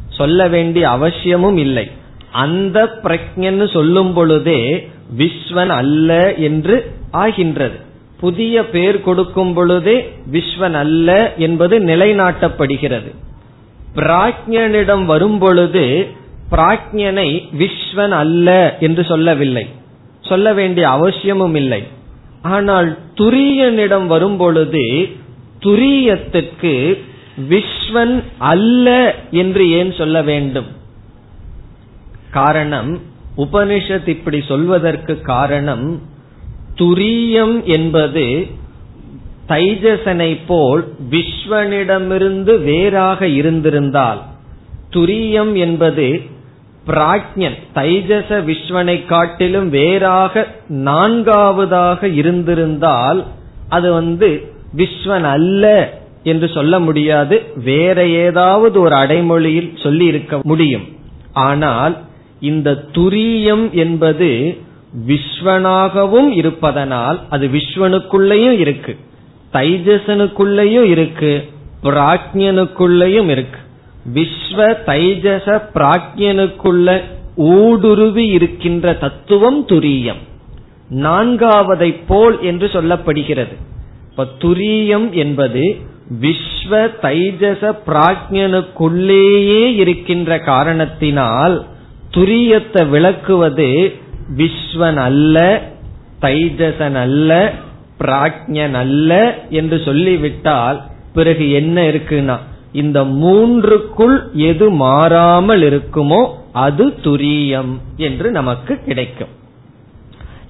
சொல்ல 0.08 0.48
வேண்டிய 0.48 0.90
அவசியமும் 0.90 1.56
இல்லை. 1.56 1.90
அந்த 2.32 3.00
பிரஜன்னு 3.02 3.72
சொல்லும் 3.72 4.12
பொழுதே 4.12 4.90
விஸ்வன் 5.18 5.68
அல்ல 5.68 6.34
என்று 6.34 6.94
ஆகின்றது. 7.10 7.88
புதிய 8.20 8.68
பேர் 8.68 9.00
கொடுக்கும் 9.00 9.52
பொழுதே 9.52 9.96
விஸ்வன் 10.32 10.72
அல்ல 10.72 11.34
என்பது 11.36 11.78
நிலைநாட்டப்படுகிறது. 11.80 13.10
பிராஜ்யனிடம் 13.94 15.04
வரும் 15.04 15.38
பொழுது 15.38 16.08
பிராஜ்யனை 16.50 17.28
விஸ்வன் 17.58 18.14
அல்ல 18.22 18.76
என்று 18.80 19.04
சொல்லவில்லை. 19.04 19.66
சொல்ல 20.20 20.52
வேண்டிய 20.52 20.88
அவசியமும் 20.88 21.54
இல்லை. 21.54 21.82
ஆனால் 22.42 22.98
துரியனிடம் 23.14 24.06
வரும் 24.06 24.36
பொழுது 24.36 25.08
துரியத்திற்கு 25.60 26.98
விஸ்வன் 27.50 28.22
அல்ல 28.38 29.14
என்று 29.30 29.70
ஏன் 29.70 29.92
சொல்ல 29.92 30.22
வேண்டும்? 30.22 30.66
காரணம் 32.30 33.00
உபனிஷத் 33.36 34.08
இப்படி 34.08 34.40
சொல்வதற்கு 34.48 35.20
காரணம் 35.20 36.02
துரியம் 36.80 37.62
என்பது 37.64 38.46
தைஜசனை 39.48 40.38
போல் 40.46 40.82
விஸ்வனிடமிருந்து 41.10 42.62
வேறாக 42.62 43.26
இருந்திருந்தால் 43.26 44.20
துரியம் 44.90 45.52
என்பது 45.54 46.06
பிராஜ்யன் 46.86 47.56
தைஜச 47.74 48.30
விஸ்வனை 48.40 49.06
காட்டிலும் 49.06 49.68
வேறாக 49.68 50.46
நான்காவதாக 50.68 52.08
இருந்திருந்தால் 52.08 53.20
அது 53.68 53.92
வந்து 53.92 54.28
விஸ்வன் 54.76 55.26
அல்ல 55.36 55.64
என்று 56.22 56.48
சொல்ல 56.48 56.78
முடியாது. 56.78 57.42
வேற 57.64 58.06
ஏதாவது 58.06 58.80
ஒரு 58.80 58.94
அடைமொழியில் 58.94 59.70
சொல்லி 59.76 60.06
இருக்க 60.06 60.38
முடியும். 60.42 60.86
ஆனால் 61.32 61.94
இந்த 62.40 62.84
துரியம் 62.92 63.70
என்பது 63.70 64.30
விஸ்வனாகவும் 65.08 66.28
இருப்பதனால் 66.28 67.20
அது 67.30 67.46
விஸ்வனுக்குள்ளேயும் 67.46 68.58
இருக்கு. 68.58 68.96
தைஜசனுக்குள்ளேயும் 69.52 70.84
இருக்கு. 70.84 71.48
பிராக்ஞனுக்குள்ளேயும் 71.82 73.28
இருக்கு. 73.28 73.58
விஸ்வ 74.14 74.76
தைஜச 74.86 75.62
பிராக்ஞனுக்குள்ள 75.74 77.00
ஊடுருவி 77.36 78.26
இருக்கின்ற 78.26 78.94
தத்துவம் 78.94 79.66
துரியம். 79.66 80.20
நான்காவதை 80.90 82.00
போல் 82.06 82.42
என்று 82.42 82.66
சொல்லப்படுகிறது. 82.66 83.56
இப்ப 84.10 84.26
துரியம் 84.38 85.10
என்பது 85.10 85.76
விஸ்வ 86.20 86.90
தைஜச 87.02 87.78
பிராக்ஞனுக்குள்ளேயே 87.86 89.74
இருக்கின்ற 89.74 90.38
காரணத்தினால் 90.38 91.66
துரியத்தை 92.14 92.88
விளக்குவது 92.88 93.94
விஸ்வன் 94.36 95.00
அல்ல 95.08 95.62
தைஜசன் 96.20 96.94
அல்ல 96.94 97.52
பிராக்ஞன் 98.00 98.74
அல்ல 98.74 99.10
என்று 99.50 99.76
சொல்லிவிட்டால் 99.80 100.78
பிறகு 101.12 101.50
என்ன 101.50 101.82
இருக்குன்னா 101.82 102.36
இந்த 102.72 103.04
மூன்றுக்குள் 103.04 104.16
எது 104.32 104.70
மாறாமல் 104.70 105.62
இருக்குமோ 105.62 106.20
அது 106.52 106.84
துரியம் 107.02 107.72
என்று 107.96 108.30
நமக்கு 108.30 108.72
கிடைக்கும். 108.86 109.32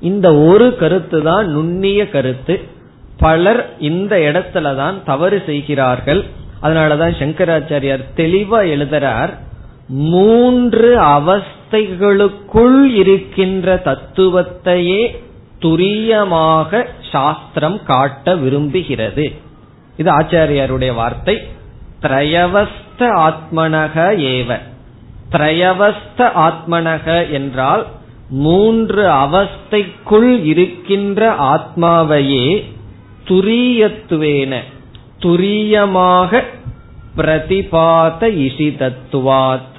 இந்த 0.00 0.34
ஒரு 0.34 0.76
கருத்து 0.76 1.22
தான் 1.22 1.46
நுண்ணிய 1.48 2.08
கருத்து. 2.08 2.60
பலர் 3.16 3.62
இந்த 3.78 4.16
இடத்துல 4.16 4.76
தான் 4.76 5.04
தவறு 5.04 5.42
செய்கிறார்கள். 5.46 6.24
அதனாலதான் 6.62 7.14
சங்கராச்சாரியார் 7.20 8.04
தெளிவா 8.16 8.60
எழுதுறார் 8.74 9.32
மூன்று 9.92 10.98
அவஸ்தைகளுக்குள் 10.98 12.84
இருக்கின்ற 12.84 13.82
தத்துவத்தையே 13.84 15.18
துரியமாக 15.60 16.86
சாஸ்திரம் 17.12 17.84
காட்ட 17.84 18.34
விரும்புகிறது. 18.34 19.34
இது 19.96 20.10
ஆச்சாரியாருடைய 20.10 20.94
வார்த்தை. 20.94 21.42
திரையவஸ்த 22.02 22.98
ஆத்மனக 22.98 23.94
ஏவ. 24.16 24.58
திரையவஸ்த 25.32 26.18
ஆத்மனக 26.18 27.30
என்றால் 27.30 27.86
மூன்று 28.28 29.08
அவஸ்தைக்குள் 29.08 30.44
இருக்கின்ற 30.44 31.34
ஆத்மாவையே 31.34 32.64
துரியத்துவேன. 33.28 34.60
துரியமாக 35.22 36.44
பிரதிபாத 37.16 38.28
இஷிதத்துவாத் 38.38 39.69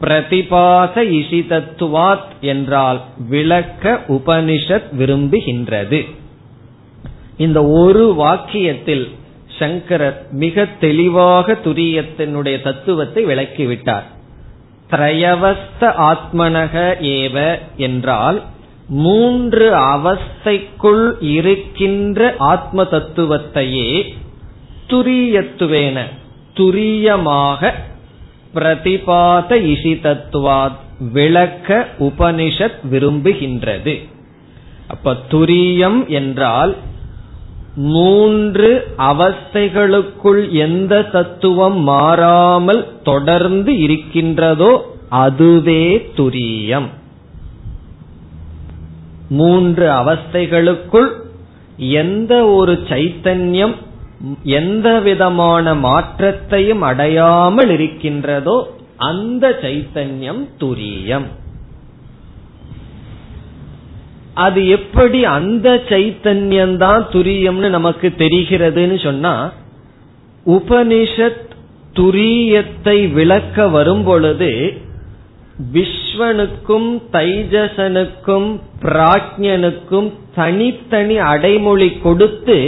பிரதிபாச 0.00 1.04
இஷிதத்துவாத் 1.10 2.32
என்றால் 2.40 3.00
விளக்க 3.28 4.00
உபனிஷத் 4.08 4.88
விரும்புகின்றது. 4.98 6.06
இந்த 7.36 7.64
ஒரு 7.64 8.14
வாக்கியத்தில் 8.18 9.10
சங்கரர் 9.58 10.26
மிக 10.30 10.66
தெளிவாக 10.80 11.58
துரியத்தினுடைய 11.64 12.62
தத்துவத்தை 12.62 13.26
விளக்கிவிட்டார். 13.26 14.02
திரயவஸ்த 14.90 15.80
ஆத்மனக 15.80 16.74
ஏவ 17.00 17.58
என்றால் 17.76 18.42
மூன்று 18.88 19.74
அவஸ்தைக்குள் 19.74 21.12
இருக்கின்ற 21.20 22.34
ஆத்ம 22.38 22.82
தத்துவத்தையே 22.82 24.12
துரியத்துவேன 24.88 26.04
துரியமாக 26.54 27.72
பிரதிபாத 28.56 29.58
இசி 29.72 29.94
தத்துவாத் 30.00 30.80
விளக்க 31.12 31.88
உபனிஷத் 31.98 32.78
விரும்புகின்றது. 32.90 33.94
அப்ப 34.88 35.16
துரியம் 35.30 36.06
என்றால் 36.06 36.76
மூன்று 37.76 38.68
அவஸ்தைகளுக்குள் 38.98 40.42
எந்த 40.50 41.02
தத்துவம் 41.02 41.80
மாறாமல் 41.80 42.82
தொடர்ந்து 43.02 43.78
இருக்கின்றதோ 43.78 44.70
அதுவே 45.08 45.82
துரியம். 46.16 46.88
மூன்று 49.28 49.86
அவஸ்தைகளுக்குள் 49.90 51.10
எந்த 51.76 52.32
ஒரு 52.44 52.74
சைத்தன்யம் 52.88 53.76
எந்த 54.42 55.00
விதமான 55.00 55.74
மாற்றத்தையும் 55.74 56.82
அடையாமல் 56.82 57.70
இருக்கின்றதோ 57.70 58.68
அந்த 58.96 59.48
சைத்தன்யம் 59.62 60.44
துரியம். 60.60 61.26
அது 64.34 64.68
எப்படி 64.68 65.24
அந்த 65.24 65.82
சைத்தன்யம் 65.88 66.76
தான் 66.76 67.06
துரியம்னு 67.12 67.68
நமக்கு 67.68 68.08
தெரிகிறதுன்னு 68.18 69.02
சொன்னா 69.02 69.52
உபனிஷத் 70.46 71.44
துரியத்தை 71.94 73.12
விளக்க 73.12 73.68
வரும் 73.68 74.04
பொழுது 74.04 74.74
விஸ்வனுக்கும் 75.72 77.00
தைஜசனுக்கும் 77.12 78.60
பிராஜ்யனுக்கும் 78.82 80.12
தனித்தனி 80.34 81.16
அடைமொழி 81.16 81.92
கொடுத்து 81.92 82.58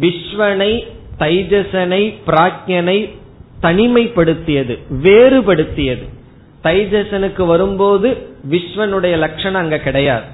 விஸ்வனை 0.00 0.86
தைஜசனை 1.18 2.14
பிராக்யனை 2.26 3.10
தனிமைப்படுத்தியது 3.62 4.78
வேறுபடுத்தியது. 5.02 6.08
தைஜசனுக்கு 6.62 7.46
வரும்போது 7.46 8.16
விஸ்வனுடைய 8.50 9.16
லட்சணம் 9.16 9.60
அங்க 9.60 9.78
கிடையாது. 9.78 10.24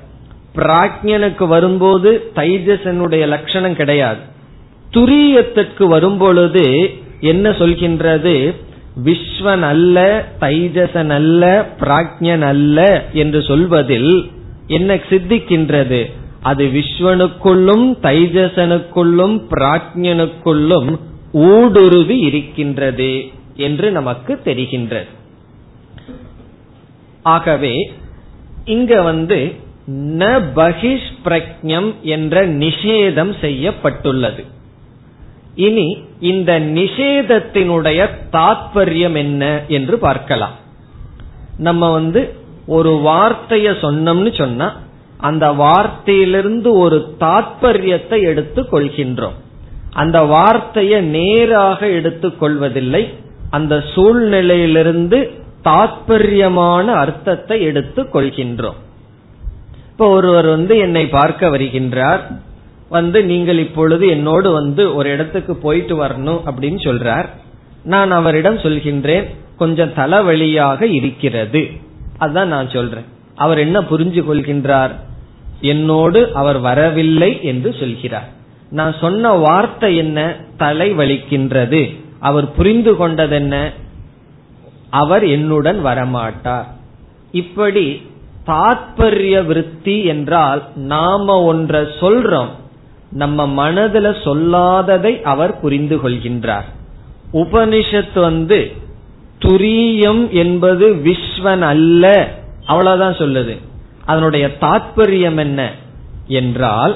பிராக்யனுக்கு 0.55 1.46
வரும்போது 1.46 2.31
தைஜசனுடைய 2.35 3.27
லட்சணம் 3.27 3.77
கிடையாது. 3.77 4.20
துரியத்திற்கு 4.92 5.85
வரும்பொழுது 5.85 6.90
என்ன 7.20 7.51
சொல்கின்றது? 7.51 8.55
விஸ்வன் 9.05 9.61
அல்ல 9.61 10.29
தைஜசன் 10.40 11.09
அல்ல 11.09 11.68
பிராக்யன் 11.81 12.40
அல்ல 12.40 13.05
என்று 13.12 13.42
சொல்வதில் 13.42 14.31
என்ன 14.66 14.94
சித்திக்கின்றது? 14.94 16.12
அது 16.42 16.64
விஸ்வனுக்குள்ளும் 16.64 17.87
தைஜசனுக்குள்ளும் 18.03 19.37
பிராஜ்யனுக்குள்ளும் 19.50 20.98
ஊடுருவி 21.33 22.18
இருக்கின்றது 22.18 23.29
என்று 23.57 23.90
நமக்கு 23.90 24.40
தெரிகின்றது. 24.44 25.11
ஆகவே 27.22 27.92
இங்க 28.64 29.03
வந்து 29.03 29.55
ந 29.88 30.42
பகிஷ் 30.55 31.11
பிரக்ஞம் 31.24 31.94
என்ற 32.03 32.48
நிஷேதம் 32.48 33.40
செய்யப்பட்டுள்ளது. 33.40 34.44
இனி 35.55 35.98
இந்த 36.20 36.61
நிஷேதத்தினுடைய 36.61 38.11
தாத்பரியம் 38.33 39.16
என்ன 39.16 39.62
என்று 39.68 39.98
பார்க்கலாம். 39.98 40.53
நம்ம 41.59 41.92
வந்து 41.92 42.35
ஒரு 42.66 42.90
வார்த்தைய 42.90 43.68
சொன்னோம்னு 43.83 44.38
சொன்னா 44.38 44.76
அந்த 45.21 45.51
வார்த்தையிலிருந்து 45.51 46.73
ஒரு 46.73 47.17
தாத்பரியத்தை 47.21 48.23
எடுத்துக் 48.23 48.75
கொள்கின்றோம். 48.75 49.37
அந்த 49.93 50.23
வார்த்தையை 50.23 51.01
நேராக 51.01 51.89
எடுத்துக் 51.89 52.41
கொள்வதில்லை. 52.41 53.15
அந்த 53.51 53.83
சூழ்நிலையிலிருந்து 53.95 55.39
தாத்பரியமான 55.65 56.85
அர்த்தத்தை 56.85 57.63
எடுத்துக் 57.63 58.17
கொள்கின்றோம். 58.17 58.79
இப்ப 59.91 60.09
ஒருவர் 60.09 60.47
வந்து 60.47 60.79
என்னை 60.79 61.07
பார்க்க 61.07 61.49
வருகின்றார். 61.49 62.21
வந்து 62.89 63.25
நீங்கள் 63.25 63.59
இப்பொழுது 63.59 64.09
என்னோடு 64.09 64.53
வந்து 64.53 64.95
ஒரு 64.95 65.11
இடத்துக்கு 65.11 65.57
போயிட்டு 65.57 66.05
வரணும் 66.05 66.41
அப்படின்னு 66.47 66.79
சொல்றார். 66.85 67.27
நான் 67.83 68.11
அவரிடம் 68.11 68.59
சொல்கின்றேன் 68.59 69.35
கொஞ்சம் 69.57 69.93
தலைவலியாக 69.97 70.83
இருக்கிறது. 70.83 71.71
அதான் 72.21 72.45
நான் 72.45 72.69
சொல்றேன். 72.69 73.05
அவர் 73.35 73.59
என்ன 73.59 73.81
புரிஞ்சு 73.81 74.25
கொள்கின்றார் 74.25 74.91
என்னோடு 75.61 76.35
அவர் 76.35 76.59
வரவில்லை 76.59 77.42
என்று 77.42 77.75
சொல்கிறார். 77.81 78.29
நான் 78.70 78.94
சொன்ன 79.01 79.33
வார்த்தை 79.33 79.96
என்ன? 79.96 80.37
தலை 80.57 80.92
வலிக்கின்றது. 80.92 82.01
அவர் 82.20 82.53
புரிந்து 82.53 82.96
கொண்டது 82.96 83.35
என்ன? 83.35 83.73
அவர் 84.90 85.27
என்னுடன் 85.27 85.85
வரமாட்டார். 85.85 86.64
இப்படி 87.33 88.03
தாத்பரிய 88.46 89.46
விருத்தி 89.46 90.05
என்றால் 90.05 90.62
நாம 90.75 91.42
ஒன்றை 91.42 91.81
சொல்றோம். 91.81 92.49
நம்ம 93.11 93.70
மனதுல 93.70 94.14
சொல்லாததை 94.25 95.23
அவர் 95.23 95.61
புரிந்து 95.61 95.96
கொள்கின்றார். 95.96 96.64
உபனிஷத் 97.33 98.20
வந்து 98.20 98.73
துரியம் 99.38 100.31
என்பது 100.31 100.94
விஸ்வன் 100.94 101.61
அல்ல. 101.61 102.35
அவ்வளவுதான் 102.66 103.14
சொல்லுது. 103.14 103.59
அதனுடைய 104.05 104.47
தாற்பயம் 104.61 105.37
என்ன 105.37 105.61
என்றால் 106.27 106.95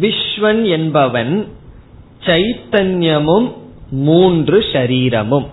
விஸ்வன் 0.00 0.62
என்பவன் 0.68 1.32
சைத்தன்யமும் 2.24 3.48
மூன்று 3.90 4.58
ஷரீரமும் 4.72 5.48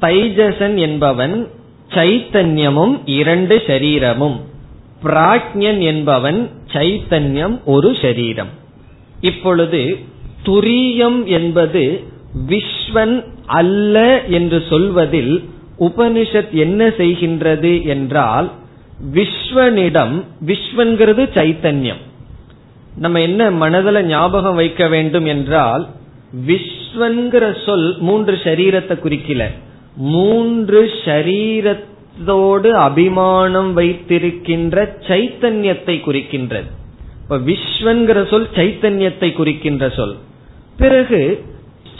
தைஜசன் 0.00 0.76
என்பவன் 0.76 1.36
சைத்தன்யமும் 1.90 2.94
இரண்டு 3.04 3.56
ஷரீரமும் 3.66 4.38
பிராக்ஞன் 5.02 5.80
என்பவன் 5.80 6.40
சைத்தன்யம் 6.72 7.56
ஒரு 7.64 7.90
ஷரீரம் 7.92 8.52
இப்பொழுது 9.20 9.80
துரியம் 10.42 11.24
என்பது 11.24 11.82
விஸ்வன் 12.48 13.16
அல்ல 13.46 14.22
என்று 14.28 14.62
சொல்வதில் 14.68 15.34
உபனிஷத் 15.80 16.50
என்ன 16.64 16.88
செய்கின்றது 16.88 17.72
என்றால் 17.84 18.48
விஸ்வனிடம் 19.14 20.14
விஸ்வன்கிறது 20.46 21.22
சைத்தன்யம். 21.34 22.02
நம்ம 22.96 23.20
என்ன 23.20 23.50
மனதில் 23.50 24.06
ஞாபகம் 24.06 24.54
வைக்க 24.54 24.88
வேண்டும் 24.88 25.26
என்றால் 25.26 25.88
விஸ்வன்கிற 26.46 27.44
சொல் 27.64 27.96
மூன்று 27.98 28.34
சரீரத்தை 28.44 28.96
குறிக்கல. 29.04 29.44
மூன்று 29.96 30.80
ஷரீரத்தோடு 31.04 32.70
அபிமானம் 32.70 33.72
வைத்திருக்கின்ற 33.72 34.96
சைத்தன்யத்தை 35.08 35.96
குறிக்கின்றது. 36.06 36.68
இப்ப 37.22 37.38
விஸ்வன்கிற 37.38 38.18
சொல் 38.28 38.48
சைத்தன்யத்தை 38.54 39.32
குறிக்கின்ற 39.32 39.88
சொல். 39.88 40.16
பிறகு 40.76 41.44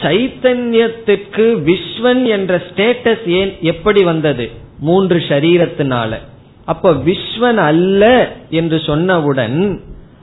சைத்தன்யத்துக்கு 0.01 1.45
விஸ்வன் 1.69 2.23
என்ற 2.27 2.61
ஸ்டேட்டஸ் 2.69 3.25
ஏன் 3.25 3.53
எப்படி 3.61 4.03
வந்தது? 4.03 4.49
மூன்று 4.79 5.17
ஷரீரத்தினால 5.17 6.17
அப்ப 6.65 6.91
விஸ்வன் 6.91 7.61
அல்ல 7.63 8.33
என்று 8.49 8.77
சொன்னவுடன் 8.77 9.79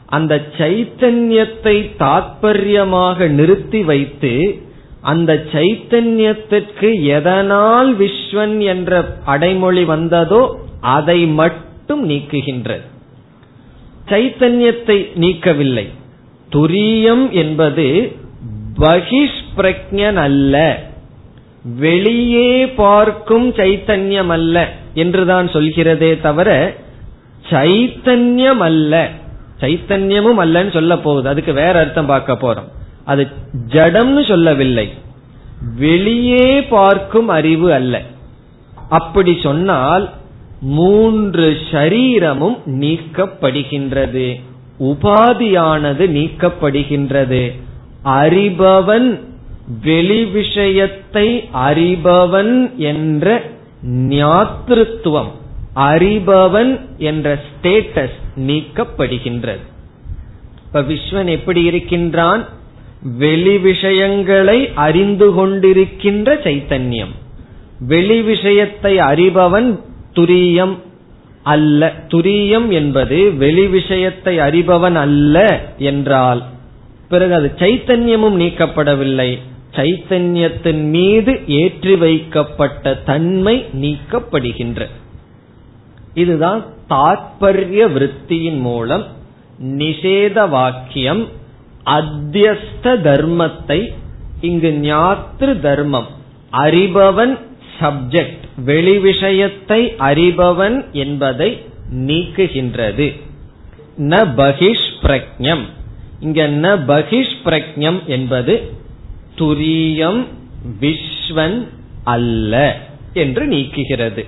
அந்த 0.07 0.35
சைத்தன்யத்தை 0.59 1.97
தாற்பயமாக 1.97 3.27
நிறுத்தி 3.29 3.83
வைத்து 3.83 4.33
அந்த 5.01 5.33
சைத்தன்யத்திற்கு 5.53 6.89
எதனால் 7.03 7.91
விஸ்வன் 7.97 8.59
என்ற 8.59 8.93
அடைமொழி 9.25 9.85
வந்ததோ 9.85 10.43
அதை 10.81 11.27
மட்டும் 11.27 12.09
நீக்குகின்றது. 12.09 12.87
சைத்தன்யத்தை 14.07 14.99
நீக்கவில்லை. 15.21 15.87
துரியம் 16.53 17.31
என்பது 17.31 18.13
பகிஷ் 18.81 19.41
பிரஜன் 19.59 20.15
அல்ல 20.15 20.79
வெளியே 21.79 22.67
பார்க்கும் 22.67 23.55
சைத்தன்யம் 23.55 24.27
அல்ல 24.27 24.69
என்றுதான் 24.95 25.47
சொல்கிறதே 25.47 26.21
தவிர 26.21 26.75
சைத்தன்யம் 27.51 28.63
அல்ல 28.69 29.09
சைத்தன்யமும் 29.61 30.41
அல்லன்னு 30.43 30.73
சொல்ல 30.73 30.99
போகுது. 30.99 31.29
அதுக்கு 31.29 31.53
வேற 31.53 31.81
அர்த்தம் 31.81 32.07
பார்க்க 32.07 32.33
போறோம். 32.33 32.69
அது 33.05 33.29
ஜடம்னு 33.67 34.29
சொல்லவில்லை. 34.29 34.93
வெளியே 35.79 36.63
பார்க்கும் 36.63 37.29
அறிவு 37.29 37.73
அல்ல. 37.73 38.03
அப்படி 38.89 39.39
சொன்னால் 39.43 40.11
மூன்று 40.61 41.57
ஷரீரமும் 41.71 42.57
நீக்கப்படுகின்றது. 42.67 44.41
உபாதியானது 44.81 46.05
நீக்கப்படுகின்றது. 46.19 47.43
அறிபவன் 48.05 49.28
வெளி 49.83 50.25
விஷயத்தை 50.25 51.49
அறிபவன் 51.53 52.77
என்ற 52.77 53.43
ஞாத்திருத்துவம் 53.87 55.31
அறிபவன் 55.75 56.81
என்ற 56.99 57.41
ஸ்டேட்டஸ் 57.47 58.17
நீக்கப்படுகின்றது. 58.37 59.65
இப்ப 60.67 60.81
விஸ்வன் 60.81 61.29
எப்படி 61.29 61.65
இருக்கின்றான்? 61.65 62.47
வெளி 63.19 63.59
விஷயங்களை 63.59 64.71
அறிந்து 64.75 65.31
கொண்டிருக்கின்ற 65.31 66.35
சைத்தன்யம். 66.45 67.15
வெளி 67.81 68.23
விஷயத்தை 68.23 68.99
அறிபவன் 68.99 69.79
துரியம் 70.15 70.77
அல்ல. 71.43 71.93
துரியம் 72.09 72.69
என்பது 72.69 73.33
வெளி 73.33 73.67
விஷயத்தை 73.67 74.39
அறிபவன் 74.39 74.95
அல்ல 74.95 75.63
என்றால் 75.79 76.43
பிறகு 77.09 77.35
அது 77.35 77.53
சைத்தன்யமும் 77.59 78.37
நீக்கப்படவில்லை. 78.37 79.39
சைத்தன்யத்தின் 79.77 80.83
மீது 80.91 81.33
ஏற்றி 81.47 81.95
வைக்கப்பட்ட 81.97 82.95
தன்மை 82.95 83.57
நீக்கப்படுகின்ற. 83.83 84.81
இதுதான் 86.15 86.61
தாற்பரிய 86.87 87.87
விற்த்தியின் 87.87 88.61
மூலம் 88.61 89.05
நிஷேத 89.79 90.49
வாக்கியம் 90.49 91.23
அத்தியஸ்த 91.99 92.95
தர்மத்தை 93.09 93.81
இங்கு 94.41 94.71
ஞாத்திரு 94.83 95.55
தர்மம் 95.61 96.09
அறிபவன் 96.53 97.35
சப்ஜெக்ட் 97.81 98.45
வெளி 98.65 98.99
விஷயத்தை 98.99 99.81
அறிபவன் 99.99 100.77
என்பதை 100.93 101.51
நீக்குகின்றது. 102.07 103.07
ந 103.97 104.17
பகிஷ் 104.37 104.89
பிரக்ஞம் 105.03 105.65
இங்க 106.21 106.47
ந 106.47 106.69
பகிஷ் 106.87 107.37
பிரக்ஞம் 107.45 108.01
என்பது 108.07 108.55
துரியம் 109.39 110.25
விஸ்வன் 110.81 111.67
அல்ல 112.05 112.81
என்று 113.13 113.47
நீக்குகிறது. 113.47 114.25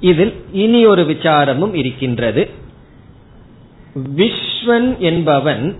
இதில் 0.00 0.34
இனி 0.52 0.86
ஒரு 0.86 1.02
விசாரமும் 1.02 1.74
இருக்கின்றது. 1.74 2.50
விஸ்வன் 4.16 4.98
என்பவன் 4.98 5.76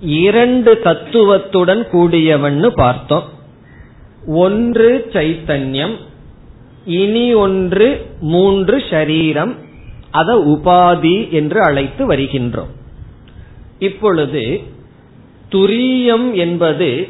இரண்டு 0.00 0.78
தத்துவத்துடன் 0.78 1.86
கூடியவன்னு 1.92 2.66
பார்த்தோம். 2.66 3.24
ஒன்று 4.26 5.10
சைத்தன்யம் 5.12 5.96
இனி 6.84 7.34
ஒன்று 7.34 8.06
மூன்று 8.20 8.76
ஷரீரம் 8.90 9.52
அத 10.10 10.34
உபாதி 10.34 11.30
என்று 11.30 11.60
அழைத்து 11.62 12.02
வருகின்றோம். 12.08 12.72
இப்பொழுது 13.78 14.62
துரியம் 15.50 16.34
என்பது 16.34 17.08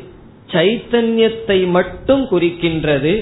சைத்தன்யத்தை 0.53 1.59
மட்டும் 1.69 2.23
குறிக்கின்றது 2.31 3.13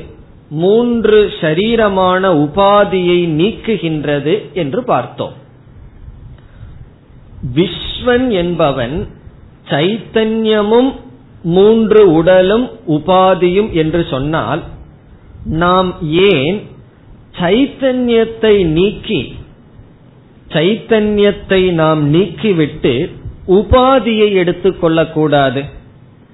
மூன்று 0.49 1.19
ஷரீரமான 1.41 2.23
உபாதியை 2.45 3.21
நீக்குகின்றது 3.41 4.35
என்று 4.53 4.85
பார்த்தோம். 4.85 5.35
விஸ்வன் 7.55 8.29
என்பவன் 8.31 8.97
சைத்தன்யமும் 9.71 10.93
மூன்று 11.43 12.03
உடலும் 12.13 12.67
உபாதியும் 12.87 13.71
என்று 13.73 14.05
சொன்னால் 14.11 14.63
நாம் 15.45 15.91
ஏன் 16.31 16.59
சைத்தன்யத்தை 17.39 18.55
நீக்கி 18.73 19.21
சைத்தன்யத்தை 20.51 21.73
நாம் 21.73 22.15
நீக்கிவிட்டு 22.15 22.95
உபாதியை 23.49 24.33
எடுத்துக்கொள்ள 24.33 25.07
கூடாது 25.07 25.65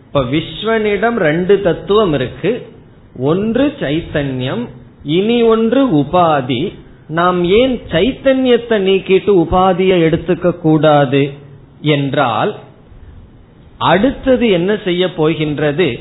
இப்ப 0.07 0.20
விஸ்வனிடம் 0.20 1.14
ரெண்டு 1.14 1.61
தத்துவம் 1.61 2.14
இருக்கு. 2.14 2.66
ஒன்று 3.18 3.75
சைத்தன்யம் 3.81 4.68
இனி 5.03 5.42
ஒன்று 5.42 5.87
உபாதி. 5.87 6.75
நாம் 7.09 7.44
ஏன் 7.44 7.81
சைத்தன்யத்தை 7.90 8.77
நீக்கிட்டு 8.88 9.33
உபாதியை 9.44 9.98
எடுத்துக்க 10.09 10.59
கூடாது 10.59 11.33
என்றால் 11.81 12.57
அடுத்தது 13.79 14.51
என்ன 14.51 14.79
செய்ய 14.85 15.14
போகின்றது? 15.14 16.01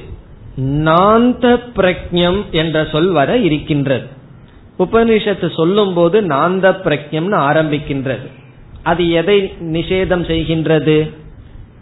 நாந்த 0.60 1.60
பிரக்ஞம் 1.76 2.50
என்ற 2.52 2.86
சொல் 2.92 3.12
வர 3.12 3.38
இருக்கின்றது. 3.38 4.06
உபனிஷத்து 4.80 5.56
சொல்லும் 5.56 5.94
போது 5.94 6.22
நாந்த 6.22 6.76
பிரக்ஞம்னு 6.86 7.38
ஆரம்பிக்கின்றது. 7.50 8.28
அது 8.84 9.10
எதை 9.10 9.54
நிஷேதம் 9.62 10.24
செய்கின்றது? 10.32 11.12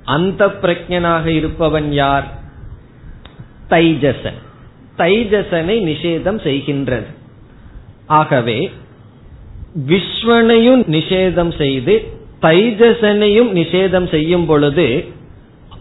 அந்த 0.04 0.48
பிரஜனாக 0.48 1.26
இருப்பவன் 1.26 1.92
யார்? 1.92 2.28
தைஜசன். 3.70 4.40
தைஜசனை 4.98 5.76
நிஷேதம் 5.82 6.40
செய்கின்றது. 6.48 7.10
ஆகவே 8.06 8.72
விஸ்வனையும் 9.88 10.84
நிஷேதம் 10.88 11.58
செய்து 11.58 12.04
தைஜசனையும் 12.42 13.52
நிஷேதம் 13.54 14.10
செய்யும் 14.10 14.46
பொழுது 14.46 15.06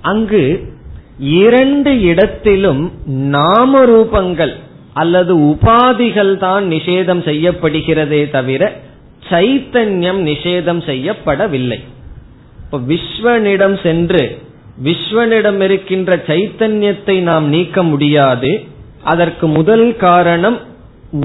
அங்கு 0.00 0.74
இரண்டு 1.18 2.00
இடத்திலும் 2.00 2.92
நாம 3.06 3.84
ரூபங்கள் 3.84 4.52
அல்லது 4.94 5.36
உபாதிகள் 5.36 6.36
தான் 6.36 6.70
நிஷேதம் 6.70 7.22
செய்யப்படுகிறதே 7.24 8.30
தவிர 8.30 8.80
சைத்தன்யம் 9.30 10.20
நிஷேதம் 10.30 10.82
செய்யப்படவில்லை. 10.90 11.78
இப்ப 12.64 12.78
விஸ்வனிடம் 12.78 13.82
சென்று 13.82 14.38
விஸ்வனிடம் 14.84 15.60
இருக்கின்ற 15.60 16.16
சைத்தன்யத்தை 16.16 17.18
நாம் 17.20 17.48
நீக்க 17.48 17.82
முடியாது. 17.82 18.64
அதற்கு 19.02 19.46
முதல் 19.46 19.96
காரணம் 19.96 20.58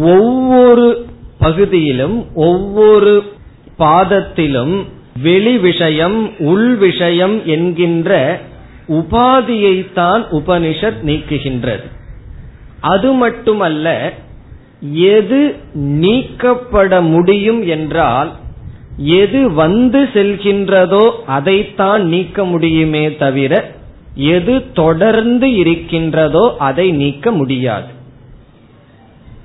ஒவ்வொரு 0.01 1.05
பகுதியிலும் 1.39 2.27
ஒவ்வொரு 2.35 3.23
பாதத்திலும் 3.77 4.85
வெளி 5.21 5.57
விஷயம் 5.57 6.37
உள் 6.37 6.75
விஷயம் 6.75 7.45
என்கின்ற 7.45 8.39
உபாதியைத்தான் 8.87 10.23
உபனிஷத் 10.31 11.01
நீக்குகின்றது. 11.05 11.87
அது 12.79 13.11
மட்டுமல்ல 13.11 14.13
எது 14.91 15.55
நீக்கப்பட 15.73 17.01
முடியும் 17.01 17.67
என்றால் 17.67 18.31
எது 18.97 19.53
வந்து 19.53 20.03
செல்கின்றதோ 20.03 21.11
அதைத்தான் 21.25 22.05
நீக்க 22.05 22.45
முடியுமே 22.45 23.15
தவிர 23.15 23.71
எது 24.15 24.71
தொடர்ந்து 24.71 25.55
இருக்கின்றதோ 25.55 26.55
அதை 26.57 26.91
நீக்க 26.91 27.31
முடியாது. 27.31 27.91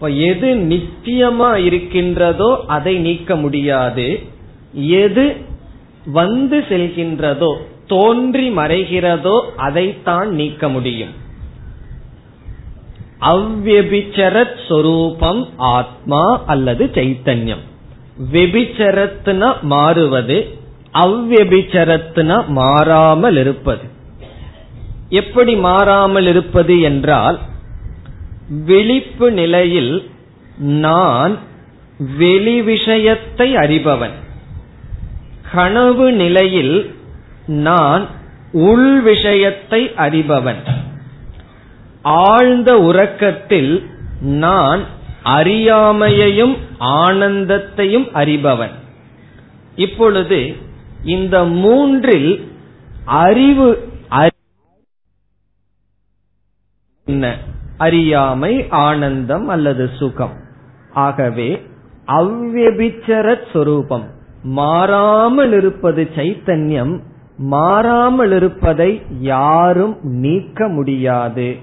எது 0.00 0.54
நித்தியமா 0.54 1.56
இருக்கின்றதோ 1.56 2.64
அதை 2.66 2.98
நீக்க 2.98 3.36
முடியாது. 3.36 4.22
எது 4.72 5.36
வந்து 6.06 6.64
செல்கின்றதோ 6.68 7.56
தோன்றி 7.86 8.50
மறைகிறதோ 8.50 9.40
அதைத்தான் 9.56 10.30
நீக்க 10.30 10.68
முடியும். 10.68 11.26
அவ்வபிச்சரத் 13.20 14.68
சொரூபம் 14.68 15.48
ஆத்மா 15.56 16.44
அல்லது 16.46 16.90
சைத்தன்யம். 16.94 17.64
வெபிச்சரத்துனா 18.32 19.60
மாறுவது 19.60 20.58
அவ்வபிச்சரத்துனா 20.94 22.46
மாறாமல் 22.46 23.36
இருப்பது. 23.36 23.82
எப்படி 25.08 25.54
மாறாமல் 25.54 26.26
இருப்பது 26.26 26.80
என்றால் 26.80 27.38
விழிப்பு 28.64 29.30
நிலையில் 29.30 30.10
நான் 30.56 31.38
வெளி 32.16 32.62
விஷயத்தை 32.62 33.56
அறிபவன். 33.56 34.16
கனவு 35.52 36.12
நிலையில் 36.12 36.94
நான் 37.46 38.06
உள் 38.52 39.00
விஷயத்தை 39.00 39.90
அறிபவன். 39.96 40.62
ஆழ்ந்த 42.02 42.78
உறக்கத்தில் 42.78 43.86
நான் 44.20 44.84
அறியாமையையும் 45.24 46.56
ஆனந்தத்தையும் 46.80 48.08
அறிபவன். 48.14 48.72
இப்பொழுது 49.76 50.56
இந்த 51.04 51.44
மூன்றில் 51.44 52.52
அறிவு 53.04 53.88
என்ன? 57.04 57.36
அறியாமை 57.76 58.66
ஆனந்தம் 58.68 59.48
அல்லது 59.48 59.90
சுகம். 59.98 60.36
ஆகவே 60.92 61.62
அவ்வபிச்சரத் 62.06 63.50
சொரூபம். 63.52 64.10
மாறாமல் 64.42 65.52
இருப்பது 65.52 66.10
சைத்தன்யம் 66.16 67.00
மாறாமல் 67.36 68.32
இருப்பதை 68.32 69.02
யாரும் 69.20 69.96
நீக்க 70.02 70.68
முடியாது. 70.68 71.56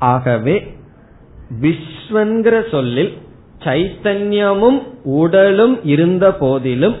ஆகவே 0.00 0.74
விஸ்வன்கிற 1.60 2.70
சொல்லில் 2.70 3.12
சைத்தன்யமும் 3.58 4.82
உடலும் 5.02 5.84
இருந்த 5.84 6.32
போதிலும் 6.32 6.94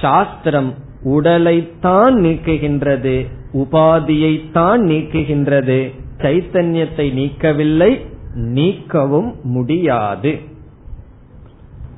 சாஸ்திரம் 0.00 0.74
உடலைத்தான் 1.04 2.14
நீக்குகின்றது 2.16 3.26
உபாதியைத்தான் 3.52 4.80
நீக்குகின்றது 4.90 5.92
சைத்தன்யத்தை 6.18 7.06
நீக்கவில்லை 7.20 8.08
நீக்கவும் 8.34 9.34
முடியாது. 9.42 10.38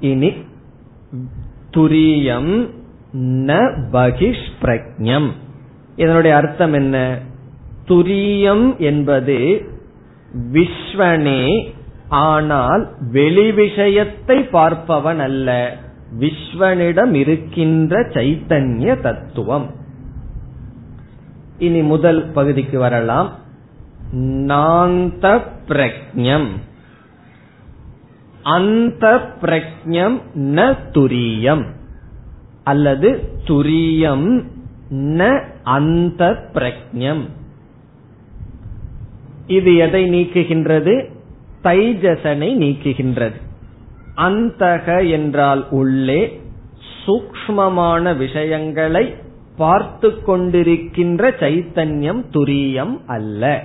இனி 0.00 0.32
துரியம் 1.76 2.68
ந 3.20 3.58
பகிஷ்பிரக்ஞம் 3.92 5.30
இதனுடைய 5.96 6.36
அர்த்தம் 6.36 6.72
என்ன? 6.72 7.18
துரியம் 7.88 8.76
என்பது 8.76 9.66
விஸ்வனே 10.52 11.74
ஆனால் 12.08 12.88
வெளி 13.10 13.52
விஷயத்தை 13.52 14.38
பார்ப்பவன் 14.38 15.18
அல்ல. 15.18 15.76
விஸ்வனிடம் 16.20 17.12
இருக்கின்ற 17.12 18.00
சைத்தன்ய 18.00 19.00
தத்துவம். 19.00 19.70
இனி 21.58 21.82
முதல் 21.82 22.30
பகுதிக்கு 22.30 22.78
வரலாம். 22.78 23.30
நாந்த 24.16 25.40
பிரக்ஞம் 25.68 26.48
அந்த 28.42 29.32
பிரக்ஞம் 29.40 30.20
ந 30.34 30.76
துரியம். 30.92 31.64
அல்லது 32.64 33.22
துரியம் 33.44 34.44
ந 34.90 35.42
அந்த 35.62 36.50
பிரக்ஞம் 36.52 37.28
இது 39.46 39.76
எதை 39.76 40.10
நீக்குகின்றது? 40.10 41.08
தைஜசனை 41.62 42.54
நீக்குகின்றது. 42.54 43.40
அந்தக 44.16 45.10
என்றால் 45.10 45.66
உள்ளே 45.70 46.40
சூக்மமான 47.06 48.16
விஷயங்களை 48.16 49.14
பார்த்து 49.56 50.08
கொண்டிருக்கின்ற 50.08 51.30
சைத்தன்யம் 51.40 52.24
துரியம் 52.32 53.00
அல்ல. 53.06 53.64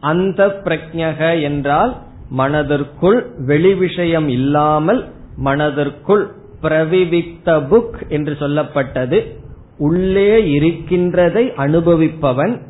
அந்த 0.00 0.60
பிரஜக 0.64 1.42
என்றால் 1.42 1.96
மனதிற்குள் 2.30 3.26
வெளி 3.46 3.74
விஷயம் 3.74 4.28
இல்லாமல் 4.28 5.12
மனதிற்குள் 5.36 6.30
பிரவிவித்த 6.62 7.46
புக் 7.46 8.08
என்று 8.08 8.36
சொல்லப்பட்டது. 8.40 9.42
உள்ளே 9.78 10.60
இருக்கின்றதை 10.60 11.44
அனுபவிப்பவன் 11.56 12.60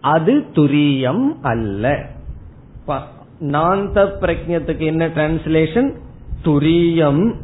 அது 0.00 0.44
துரியம் 0.54 1.24
அல்ல. 1.42 1.84
நாந்த 3.40 3.98
பிரஜத்துக்கு 4.20 4.84
என்ன 4.84 5.06
டிரான்ஸ்லேஷன் 5.06 5.94
துரியம் 6.44 7.34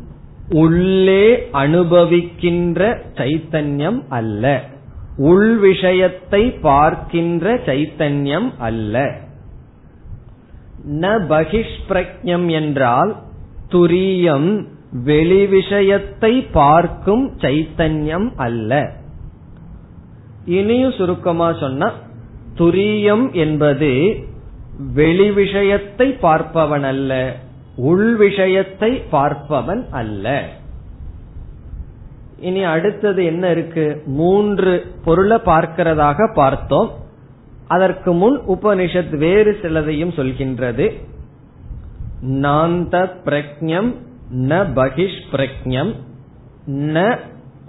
உள்ளே 0.49 1.49
அனுபவிக்கின்ற 1.53 2.81
சைத்தன்யம் 3.15 4.01
அல்ல. 4.09 4.63
உள் 5.17 5.59
விஷயத்தை 5.59 6.51
பார்க்கின்ற 6.51 7.55
சைத்தன்யம் 7.55 8.51
அல்ல. 8.59 9.11
ந 10.91 11.05
பகிஷ்பிரஜம் 11.29 12.51
என்றால் 12.51 13.17
துரியம் 13.71 14.67
வெளி 15.05 15.47
விஷயத்தை 15.47 16.43
பார்க்கும் 16.43 17.31
சைத்தன்யம் 17.39 18.29
அல்ல. 18.37 18.93
இனியும் 20.45 20.93
சுருக்கமா 20.93 21.53
சொன்னா 21.53 21.93
துரியம் 22.59 23.33
என்பது 23.33 24.17
வெளி 24.95 25.31
விஷயத்தை 25.31 26.17
பார்ப்பவன் 26.23 26.83
அல்ல 26.83 27.37
உள் 27.77 28.17
விஷயத்தை 28.17 29.03
பார்ப்பவன் 29.13 29.87
அல்ல. 29.91 30.49
இனி 32.41 32.63
அடுத்தது 32.63 33.25
என்ன 33.25 33.51
இருக்கு? 33.51 34.03
மூன்று 34.07 34.87
பொருளை 35.05 35.37
பார்க்கிறதாக 35.37 36.33
பார்த்தோம். 36.35 36.91
அதற்கு 37.67 38.13
முன் 38.13 38.39
உபனிஷத் 38.39 39.17
வேறு 39.17 39.59
சிலதையும் 39.63 40.17
சொல்கின்றது. 40.17 41.03
நாந்த 42.23 43.11
பிரக்ஞம் 43.25 43.95
ந 44.35 44.67
பகிஷ் 44.75 45.23
பிரக்ஞம் 45.33 45.95
ந 46.67 47.19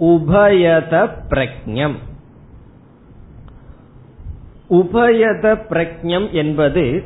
உபயத 0.00 1.10
பிரக்ஞம் 1.28 1.94
உபயத 4.70 5.44
பிரக்ஞம் 5.70 6.30
என்பது 6.30 7.02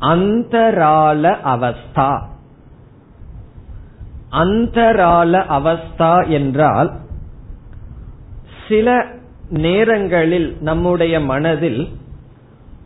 அந்தரால 0.00 1.22
அவஸ்தா. 1.44 2.10
அந்தரால 4.32 5.32
அவஸ்தா 5.58 6.28
என்றால் 6.28 6.90
சில 8.68 9.06
நேரங்களில் 9.48 10.56
நம்முடைய 10.60 11.20
மனதில் 11.20 11.88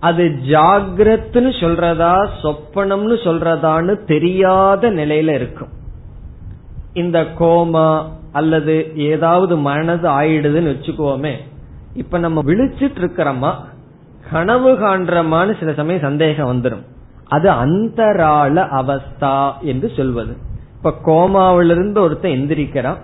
அது 0.00 0.24
ஜாகிரத்துன்னு 0.24 1.50
சொல்றதா 1.60 2.28
சொப்பனம்னு 2.42 3.16
சொல்றதான்னு 3.24 4.04
தெரியாத 4.04 4.90
நிலையில 4.90 5.34
இருக்கும். 5.34 5.68
இந்த 6.94 7.18
கோமா 7.38 8.04
அல்லது 8.32 8.96
ஏதாவது 8.96 9.56
மனது 9.56 10.08
ஆயிடுதுன்னு 10.08 10.72
வச்சுக்கோமே 10.72 11.34
இப்ப 11.94 12.18
நம்ம 12.18 12.42
விழிச்சிட்டு 12.42 13.00
இருக்கிறோமா 13.00 13.52
கனவு 14.30 14.72
காண்றமான்னு 14.72 15.58
சில 15.58 15.72
சமயம் 15.72 16.00
சந்தேகம் 16.00 16.50
வந்துடும் 16.52 16.84
அது 17.28 17.50
அந்தராள 17.50 18.54
அவஸ்தா 18.80 19.52
என்று 19.60 19.90
சொல்வது. 19.96 20.36
இப்ப 20.76 20.92
கோமாவிலிருந்து 21.04 21.98
ஒருத்தன் 21.98 22.30
எந்திரிக்கிறான். 22.30 22.96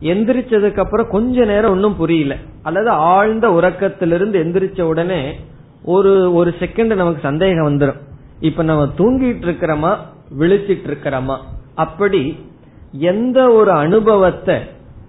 எந்திரிச்சதுக்கு 0.00 0.78
அப்புறம் 0.78 1.08
கொஞ்ச 1.08 1.44
நேரம் 1.44 1.70
ஒன்னும் 1.70 1.96
புரியல. 1.96 2.36
அல்லது 2.62 2.88
ஆழ்ந்த 2.88 3.48
உறக்கத்திலிருந்து 3.48 4.36
எந்திரிச்ச 4.44 4.80
உடனே 4.80 5.36
ஒரு 5.84 6.34
ஒரு 6.34 6.54
செகண்ட் 6.58 6.94
நமக்கு 6.94 7.20
சந்தேகம் 7.22 7.68
வந்துடும் 7.68 8.00
இப்ப 8.40 8.62
நம்ம 8.62 8.84
தூங்கிட்டு 8.98 9.46
இருக்கிறோமா 9.46 9.96
விழிச்சிட்டு 10.38 10.86
இருக்கிறோமா 10.90 11.36
அப்படி 11.74 12.46
எந்த 12.92 13.50
ஒரு 13.50 13.70
அனுபவத்தை 13.70 14.56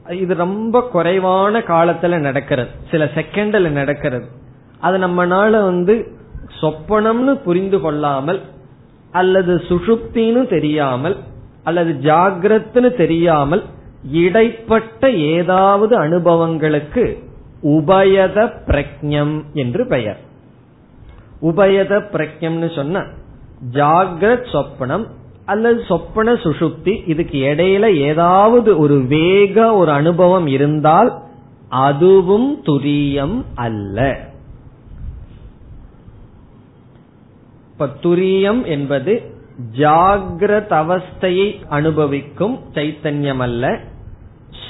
இது 0.09 0.33
ரொம்ப 0.35 0.81
குறைவான 0.91 1.59
காலத்துல 1.59 2.17
நடக்கிறது. 2.17 2.69
சில 2.91 3.05
செகண்ட்ல 3.05 3.69
நடக்கிறது. 3.69 4.43
அது 4.79 4.97
நம்மனால 4.97 5.51
வந்து 5.51 6.07
சொப்பனம்னு 6.61 7.33
புரிந்து 7.35 7.79
கொள்ளாமல் 7.79 8.41
அல்லது 9.11 9.55
சுஷுப்தின்னு 9.55 10.47
தெரியாமல் 10.47 11.17
அல்லது 11.63 12.11
ஜாகிரத்னு 12.11 12.95
தெரியாமல் 12.95 13.63
இடைப்பட்ட 14.11 15.11
ஏதாவது 15.11 15.97
அனுபவங்களுக்கு 15.97 17.23
உபயத 17.63 18.51
பிரக்ஞம் 18.65 19.43
என்று 19.53 19.87
பெயர். 19.87 20.17
உபயத 21.41 22.01
பிரக்ஞம்னு 22.13 22.75
சொன்ன 22.75 23.05
ஜாகிரத் 23.71 24.47
சொப்பனம் 24.51 25.05
அல்லது 25.45 25.83
சொப்பன 25.87 26.33
சுசுப்தி 26.33 27.07
இதுக்கு 27.07 27.37
இடையில 27.39 27.95
ஏதாவது 27.95 28.77
ஒரு 28.77 29.05
வேக 29.05 29.73
ஒரு 29.73 29.91
அனுபவம் 29.91 30.47
இருந்தால் 30.47 31.13
அதுவும் 31.69 32.61
துரியம் 32.63 33.41
அல்ல. 33.55 34.19
இப்ப 37.77 37.89
துரியம் 38.01 38.65
என்பது 38.65 39.21
ஜாகிரத 39.77 40.71
அவஸ்தையை 40.71 41.67
அனுபவிக்கும் 41.67 42.59
சைத்தன்யம் 42.73 43.37
அல்ல 43.37 43.79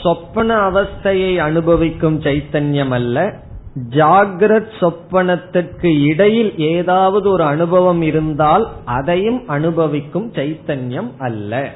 சொப்பன 0.02 0.70
அவஸ்தையை 0.70 1.38
அனுபவிக்கும் 1.38 2.22
சைத்தன்யம் 2.22 2.90
அல்ல 2.90 3.44
ஜாகிரத் 3.90 4.72
சொப்பனத்திற்கு 4.80 6.02
இடையில் 6.02 6.58
ஏதாவது 6.58 7.30
ஒரு 7.30 7.44
அனுபவம் 7.44 8.02
இருந்தால் 8.02 8.70
அதையும் 8.86 9.48
அனுபவிக்கும் 9.48 10.32
சைத்தன்யம் 10.32 11.12
அல்ல. 11.18 11.72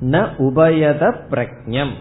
ந 0.00 0.28
உபயத 0.38 1.14
பிரக்ஞம் 1.30 1.92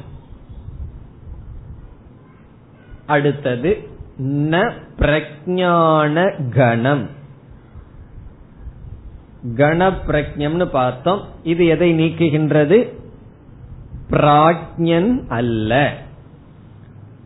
அடுத்தது 3.08 3.88
ந 4.24 4.72
பிரஜான 5.00 6.50
கணம். 6.50 7.10
கண 9.44 9.94
பிரஜம்னு 10.08 10.66
பார்த்தோம். 10.66 11.22
இது 11.44 11.66
எதை 11.66 11.94
நீக்குகின்றது? 11.94 12.98
பிராஜ்யன் 14.10 15.28
அல்ல. 15.28 15.94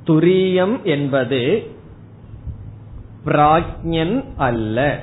துரியம் 0.07 0.83
என்பது 0.83 1.63
பிராஜ்யன் 3.25 4.23
அல்ல. 4.37 4.99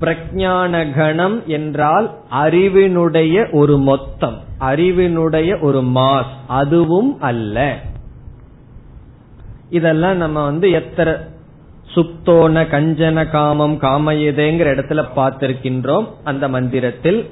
பிரஜான 0.00 0.94
கணம் 0.94 1.46
என்றால் 1.46 2.14
அறிவினுடைய 2.30 3.52
ஒரு 3.52 3.78
மொத்தம் 3.78 4.40
அறிவினுடைய 4.60 5.62
ஒரு 5.62 5.80
மாஸ் 5.80 6.32
அதுவும் 6.46 7.20
அல்ல. 7.20 7.80
இதெல்லாம் 9.70 10.16
நம்ம 10.16 10.44
வந்து 10.44 10.70
எத்தனை 10.70 11.12
சுப்தோன 11.94 12.64
கஞ்சன 12.74 13.30
காமம் 13.30 13.76
காமயதேங்கிற 13.80 14.68
இடத்துல 14.74 15.04
பார்த்திருக்கின்றோம் 15.16 16.06
அந்த 16.24 16.48
மந்திரத்தில். 16.48 17.30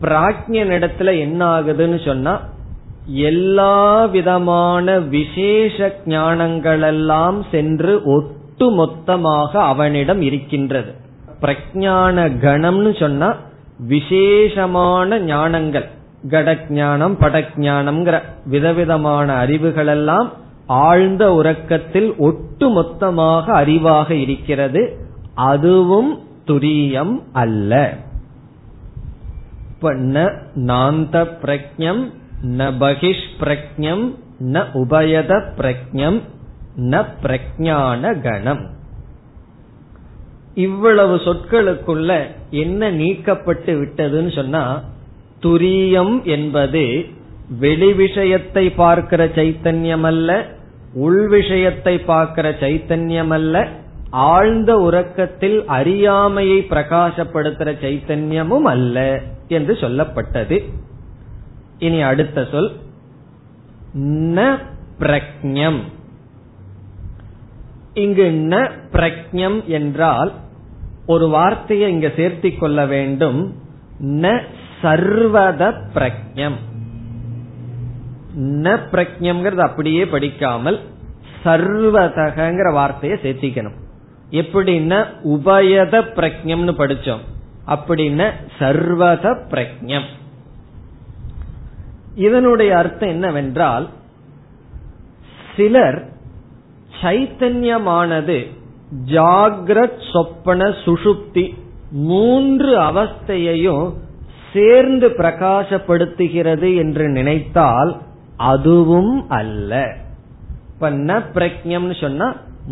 பிராஜ்யன் 0.00 0.72
இடத்துல 0.76 1.18
என்ன 1.18 1.60
ஆகுதுன்னு 1.60 2.04
சொன்னா 2.04 2.40
எல்லா 3.06 4.04
விதமான 4.04 4.98
விசேஷ 4.98 5.96
ஞானங்களெல்லாம் 6.06 7.40
சென்று 7.50 8.02
ஒட்டு 8.04 8.70
மொத்தமாக 8.70 9.62
அவனிடம் 9.62 10.20
இருக்கின்றது. 10.20 10.94
பிரஜான 11.40 12.16
கணம்னு 12.42 13.00
சொன்னா 13.00 13.36
விசேஷமான 13.78 15.18
ஞானங்கள் 15.18 15.88
கடஜானம் 16.30 17.14
படஜானம்ங்கிற 17.20 18.22
விதவிதமான 18.44 19.34
அறிவுகள் 19.34 19.86
எல்லாம் 19.86 20.32
ஆழ்ந்த 20.66 21.34
உறக்கத்தில் 21.34 22.16
ஒட்டு 22.16 22.70
மொத்தமாக 22.70 23.62
அறிவாக 23.62 24.10
இருக்கிறது. 24.10 24.96
அதுவும் 25.34 26.20
துரியம் 26.46 27.22
அல்ல. 27.32 27.94
ந 29.82 30.32
நாந்த 30.54 31.28
பிரக்ஞம் 31.42 32.12
ந 32.42 32.70
பகிஷ் 32.70 33.28
பிரக்ஞம் 33.40 34.14
ந 34.38 34.64
உபயத 34.74 35.42
பிரக்ஞம் 35.56 36.22
ந 36.76 37.06
பிரஜான 37.22 38.20
கணம். 38.20 38.70
இவ்வளவு 40.54 41.16
சொற்களுக்குள்ள 41.16 42.26
என்ன 42.50 42.90
நீக்கப்பட்டு 42.90 43.80
விட்டதுன்னு 43.80 44.34
சொன்னா 44.34 44.82
துரியம் 45.42 46.22
என்பது 46.22 47.06
வெளி 47.58 47.92
விஷயத்தை 47.92 48.70
பார்க்கிற 48.70 49.26
சைத்தன்யம் 49.26 50.02
அல்ல 50.02 50.46
உள் 50.94 51.28
விஷயத்தை 51.28 51.98
பார்க்கிற 51.98 52.50
சைத்தன்யம் 52.50 53.30
அல்ல 53.30 53.68
ஆழ்ந்த 54.10 54.76
உறக்கத்தில் 54.76 55.64
அறியாமையை 55.66 56.66
பிரகாசப்படுத்துற 56.70 57.74
சைத்தன்யமும் 57.80 58.62
அல்ல 58.62 59.22
என்று 59.48 59.74
சொல்லப்பட்டது. 59.74 60.64
இனி 61.78 62.02
அடுத்த 62.02 62.46
சொல். 62.50 62.72
ந 63.98 64.58
பிரக்ஞம். 64.98 65.80
இங்கு 67.94 68.30
ந 68.30 68.70
பிரக்ஞம் 68.92 69.64
என்றால் 69.64 70.32
ஒரு 71.06 71.28
வார்த்தையை 71.28 71.90
இங்கு 71.90 72.12
சேர்த்திக் 72.16 72.58
கொள்ள 72.58 72.86
வேண்டும். 72.86 73.54
ந 74.00 74.40
சர்வத 74.82 75.74
பிரக்ஞம். 75.94 76.56
ந 78.36 78.80
பிரஜம்ங்கிறது 78.92 79.56
அப்படியே 79.56 80.06
படிக்காமல் 80.06 80.80
சர்வதகங்கிற 81.44 82.72
வார்த்தையை 82.72 83.18
சேர்த்திக்கணும். 83.22 83.78
எப்படின்னா 84.30 85.04
உபயத 85.24 85.94
பிரக்ஞம்னு 86.16 86.74
படிச்சோம். 86.78 87.22
அப்படின்னா 87.66 88.32
சர்வத 88.58 89.36
பிரக்ஞம் 89.50 90.08
இதனுடைய 92.14 92.76
அர்த்தம் 92.76 93.08
என்னவென்றால் 93.08 93.88
சிலர் 95.56 96.08
சைத்தன்யமானது 97.02 98.50
ஜாகிரத் 99.06 100.12
சொப்பன 100.12 100.64
சுஷுப்தி 100.64 101.54
மூன்று 101.90 102.78
அவஸ்தையையும் 102.78 103.94
சேர்ந்து 104.52 105.08
பிரகாசப்படுத்துகிறது 105.08 106.76
என்று 106.76 107.08
நினைத்தால் 107.08 108.02
அதுவும் 108.50 109.14
அல்ல. 109.28 109.72
இப்ப 110.74 110.90
ந 110.90 111.20
பிரக்ஞம்னு 111.34 111.96
சொன்னா 112.00 112.28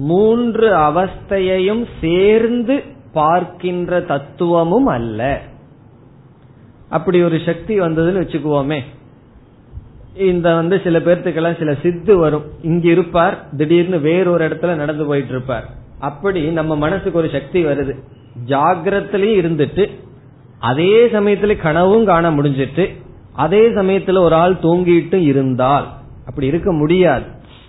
மூன்று 0.08 0.66
அவஸ்தையையும் 0.76 1.84
சேர்ந்து 2.00 2.76
பார்க்கின்ற 3.12 4.00
தத்துவமும் 4.00 4.86
அல்ல. 4.86 5.20
அப்படி 6.88 7.18
ஒரு 7.22 7.38
சக்தி 7.46 7.74
வந்ததுன்னு 7.80 8.22
வச்சுக்குவோமே. 8.22 8.80
இந்த 10.16 10.48
வந்து 10.54 10.76
சில 10.84 10.98
பேர்த்துக்கெல்லாம் 10.98 11.58
சில 11.58 11.72
சித்து 11.82 12.14
வரும். 12.16 12.46
இங்க 12.62 12.86
இருப்பார் 12.90 13.36
திடீர்னு 13.56 13.98
வேறொரு 14.00 14.48
இடத்துல 14.48 14.74
நடந்து 14.74 15.04
போயிட்டு 15.04 15.30
இருப்பார் 15.30 15.66
அப்படி 16.00 16.42
நம்ம 16.50 16.76
மனசுக்கு 16.76 17.18
ஒரு 17.18 17.28
சக்தி 17.32 17.60
வருது. 17.64 17.94
ஜாகிரத்திலயும் 18.46 19.40
இருந்துட்டு 19.40 19.84
அதே 20.60 20.94
சமயத்துல 21.06 21.54
கனவும் 21.62 22.04
காண 22.04 22.30
முடிஞ்சிட்டு 22.30 22.84
அதே 23.40 23.68
சமயத்துல 23.68 24.18
ஒரு 24.18 24.34
ஆள் 24.34 24.60
தூங்கிட்டு 24.62 25.14
இருந்தால் 25.14 25.88
அப்படி 26.26 26.46
இருக்க 26.46 26.72
முடியாது. 26.72 27.24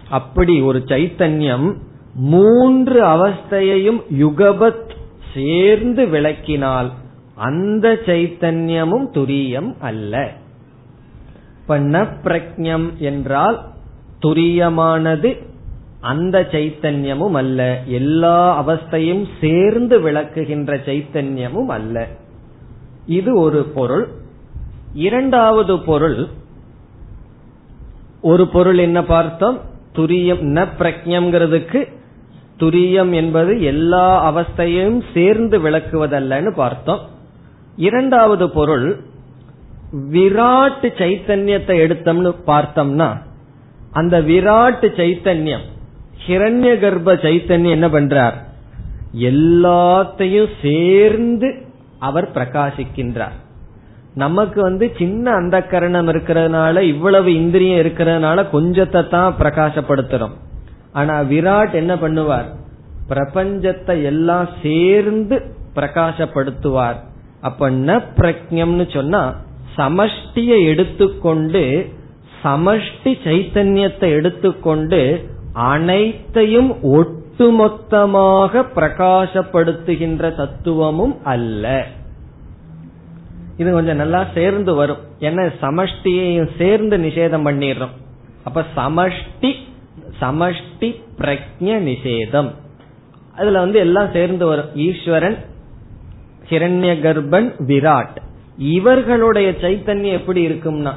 அப்படி 0.10 0.62
ஒரு 0.62 0.80
சைத்தன்யம் 0.86 1.74
மூன்று 2.16 3.04
அவஸ்தையையும் 3.04 4.02
யுகபத் 4.20 4.90
சேர்ந்து 5.34 6.06
விளக்கினால் 6.06 6.90
அந்த 7.36 7.98
சைத்தன்யமும் 8.06 9.08
துரியம் 9.14 9.74
அல்ல. 9.80 10.32
பண்ண 11.68 12.06
பிரஜம் 12.06 12.92
என்றால் 13.00 13.58
துரியமானது 14.26 15.30
அந்த 16.02 16.48
சைத்தன்யமும் 16.52 17.32
அல்ல. 17.32 17.82
எல்லா 17.86 18.68
அவஸ்தையும் 18.68 19.26
சேர்ந்து 19.42 20.00
விளக்குகின்ற 20.00 20.78
சைத்தன்யமும் 20.86 21.70
அல்ல. 21.70 22.08
இது 23.06 23.40
ஒரு 23.40 23.64
பொருள். 23.64 24.08
இரண்டாவது 24.94 25.80
பொருள் 25.80 26.28
ஒரு 28.22 28.48
பொருள் 28.48 28.78
என்ன 28.78 29.04
பார்த்தோம்? 29.04 29.60
துரியம் 29.96 30.42
ந 30.42 30.68
பிரக்ஞம்ங்கிறதுக்கு 30.80 31.88
துரியம் 32.58 33.14
என்பது 33.14 33.62
எல்லா 33.62 34.34
அவஸ்தையும் 34.34 35.02
சேர்ந்து 35.14 35.70
விளக்குவதல்லன்னு 35.70 36.52
பார்த்தோம். 36.56 37.00
இரண்டாவது 37.76 38.50
பொருள் 38.50 39.04
விராட் 39.94 40.82
சைத்தன்யத்தை 40.82 41.76
எடுத்தோம்னு 41.86 42.36
பார்த்தோம்னா 42.48 43.22
அந்த 43.92 44.22
விராட் 44.22 44.86
சைத்தன்யம் 44.98 45.66
ஹிரண்ய 46.28 46.80
கர்ப்ப 46.80 47.14
சைத்தன்யம் 47.14 47.70
என்ன 47.70 47.88
பண்றார்? 47.88 48.34
எல்லாத்தையும் 49.20 50.50
சேர்ந்து 50.62 51.66
அவர் 52.00 52.32
பிரகாசிக்கின்றார். 52.32 53.38
நமக்கு 54.14 54.62
வந்து 54.62 54.92
சின்ன 54.98 55.32
அந்த 55.32 55.62
கரணம் 55.62 56.08
இருக்கிறதுனால 56.08 56.82
இவ்வளவு 56.82 57.34
இந்திரியம் 57.34 57.86
இருக்கிறதுனால 57.86 58.46
கொஞ்சத்தை 58.52 59.10
தான் 59.10 59.36
பிரகாசப்படுத்துறோம். 59.40 60.36
ஆனா 60.92 61.22
விராட் 61.22 61.74
என்ன 61.74 61.96
பண்ணுவார்? 61.96 62.46
பிரபஞ்சத்தை 63.10 64.04
எல்லாம் 64.04 64.50
சேர்ந்து 64.62 65.42
பிரகாசப்படுத்துவார். 65.76 66.96
அப்ப 67.42 67.70
ந 67.70 68.02
பிரக்ஞம்னு 68.18 68.94
சொன்னா 68.94 69.36
சமஷ்டியை 69.78 70.66
எடுத்துக்கொண்டு 70.66 71.92
சமஷ்டி 72.44 73.12
சைத்தன்யத்தை 73.26 74.10
எடுத்துக்கொண்டு 74.18 75.30
அனைத்தையும் 75.54 76.72
ஒட்டுமொத்தமாக 76.84 78.64
பிரகாசப்படுத்துகின்ற 78.76 80.36
தத்துவமும் 80.36 81.18
அல்ல. 81.24 81.86
இது 83.62 83.72
கொஞ்சம் 83.72 84.02
நல்லா 84.04 84.22
சேர்ந்து 84.34 84.74
வரும். 84.74 85.02
என்ன? 85.20 85.42
சமஷ்டியையும் 85.62 86.50
சேர்ந்து 86.58 86.98
நிஷேதம் 86.98 87.46
பண்ணிடுறோம். 87.48 87.96
அப்ப 88.44 88.64
சமஷ்டி 88.78 89.52
சமஷ்டி 90.22 90.90
பிரஜ 91.18 91.70
நிஷேதம். 91.90 92.50
அதுல 93.38 93.60
வந்து 93.60 93.80
எல்லாம் 93.80 94.12
சேர்ந்து 94.14 94.46
வரும். 94.46 94.76
ஈஸ்வரன் 94.76 95.38
ஹிரண்ய 96.50 96.94
கர்ப்பன் 97.04 97.50
விராட். 97.68 98.18
இவர்களுடைய 98.58 99.50
சைத்தன்யம் 99.62 100.18
எப்படி 100.20 100.42
இருக்கும்னா 100.48 100.94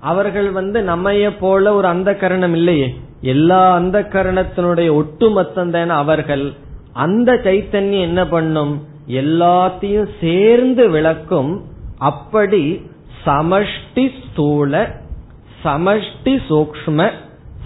அவர்கள் 0.00 0.50
வந்து 0.50 0.80
நம்மைய 0.80 1.30
போல 1.40 1.74
ஒரு 1.74 1.86
அந்த 1.86 2.10
கரணம் 2.14 2.54
இல்லையே. 2.54 2.88
எல்லா 3.20 3.62
அந்த 3.74 4.00
கரணத்தினுடைய 4.12 4.90
ஒட்டுமொத்தம் 4.92 5.70
தானே 5.70 5.94
அவர்கள். 6.02 6.44
அந்த 6.92 7.32
சைத்தன்யம் 7.44 8.06
என்ன 8.08 8.26
பண்ணும்? 8.26 8.74
எல்லாத்தையும் 9.08 10.08
சேர்ந்து 10.20 10.90
விளக்கும் 10.90 11.50
அப்படி 11.98 12.82
சமஷ்டி 13.24 14.12
ஸ்தூல 14.22 15.00
சமஷ்டி 15.64 16.34
சூக்ம 16.48 17.10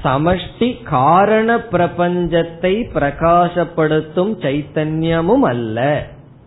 சமஷ்டி 0.05 0.83
காரண 0.83 1.57
பிரபஞ்சத்தை 1.57 2.75
பிரகாசப்படுத்தும் 2.95 4.33
சைத்தன்யமும் 4.45 5.41
அல்ல 5.41 6.07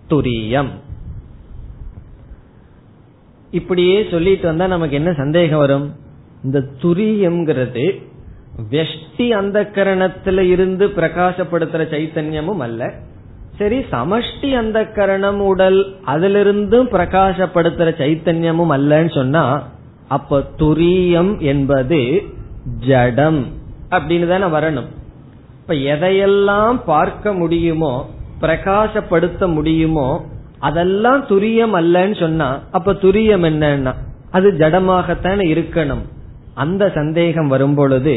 துரியம். 0.10 0.70
இப்படியே 3.52 4.08
சொல்லிட்டு 4.12 4.48
வந்தா 4.48 4.68
நமக்கு 4.68 4.96
என்ன 4.96 5.14
சந்தேகம் 5.14 5.60
வரும்? 5.60 5.96
இந்த 6.44 6.60
துரியம்ங்கிறது 6.82 8.02
வெஷ்டி 8.72 9.30
அந்த 9.30 9.72
கரணத்துல 9.76 10.40
இருந்து 10.40 10.88
பிரகாசப்படுத்துற 10.88 11.84
சைத்தன்யமும் 11.94 12.58
அல்ல 12.58 12.94
சரி 13.58 13.78
சமஷ்டி 13.92 14.50
அந்த 14.58 14.80
கரணம் 14.96 15.40
உடல் 15.40 15.80
அதிலிருந்தும் 16.06 16.88
பிரகாசப்படுத்துற 16.96 17.90
சைத்தன்யமும் 18.02 18.74
அல்லன்னு 18.76 19.12
சொன்னா 19.16 19.44
அப்ப 20.08 20.40
துரியம் 20.58 21.40
என்பது 21.52 22.00
ஜடம் 22.88 23.42
அப்படின்னு 23.90 24.28
தானே 24.28 24.48
வரணும். 24.56 24.90
இப்ப 25.62 25.74
எதையெல்லாம் 25.94 26.80
பார்க்க 26.86 27.34
முடியுமோ 27.34 27.94
பிரகாசப்படுத்த 28.42 29.48
முடியுமோ 29.54 30.08
அதெல்லாம் 30.60 31.22
துரியம் 31.28 31.76
அல்லன்னு 31.80 32.20
சொன்னா 32.20 32.50
அப்ப 32.72 32.94
துரியம் 32.94 33.46
என்னன்னா 33.50 33.94
அது 34.32 34.50
ஜடமாகத்தானே 34.52 35.46
இருக்கணும். 35.54 36.04
அந்த 36.54 36.84
சந்தேகம் 36.96 37.48
வரும் 37.48 37.76
பொழுது 37.76 38.16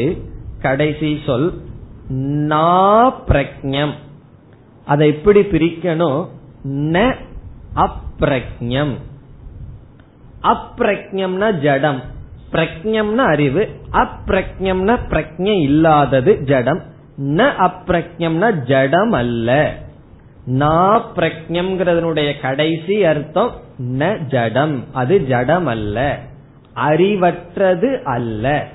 கடைசி 0.61 1.19
சொல் 1.25 1.47
நா 2.51 2.67
பிரக்ஞம் 3.29 3.95
அதை 4.87 5.07
எப்படி 5.07 5.41
பிரிக்கணும்? 5.41 6.27
ந 6.67 7.15
அப்ரக்ஞம். 7.75 8.93
அப்பிரக்ஞம்னா 10.43 11.59
ஜடம். 11.59 12.01
பிரக்ஞம்னா 12.51 13.15
அறிவு. 13.15 13.69
அப்ரக்ஞம்னா 13.91 14.97
பிரக்ஞ 15.09 15.61
இல்லாதது 15.61 16.43
ஜடம். 16.43 16.81
ந 17.21 17.49
அப்ரக்ஞம்னா 17.57 18.63
ஜடம் 18.63 19.11
அல்ல. 19.11 19.73
நா 20.45 21.07
பிரக்ஞம்ங்கிறதனுடைய 21.15 22.39
கடைசி 22.41 23.03
அர்த்தம் 23.03 23.51
ந 23.77 24.17
ஜடம். 24.19 24.83
அது 24.93 25.25
ஜடம் 25.25 25.65
அல்ல. 25.65 26.19
அறிவற்றது 26.75 28.03
அல்ல. 28.03 28.67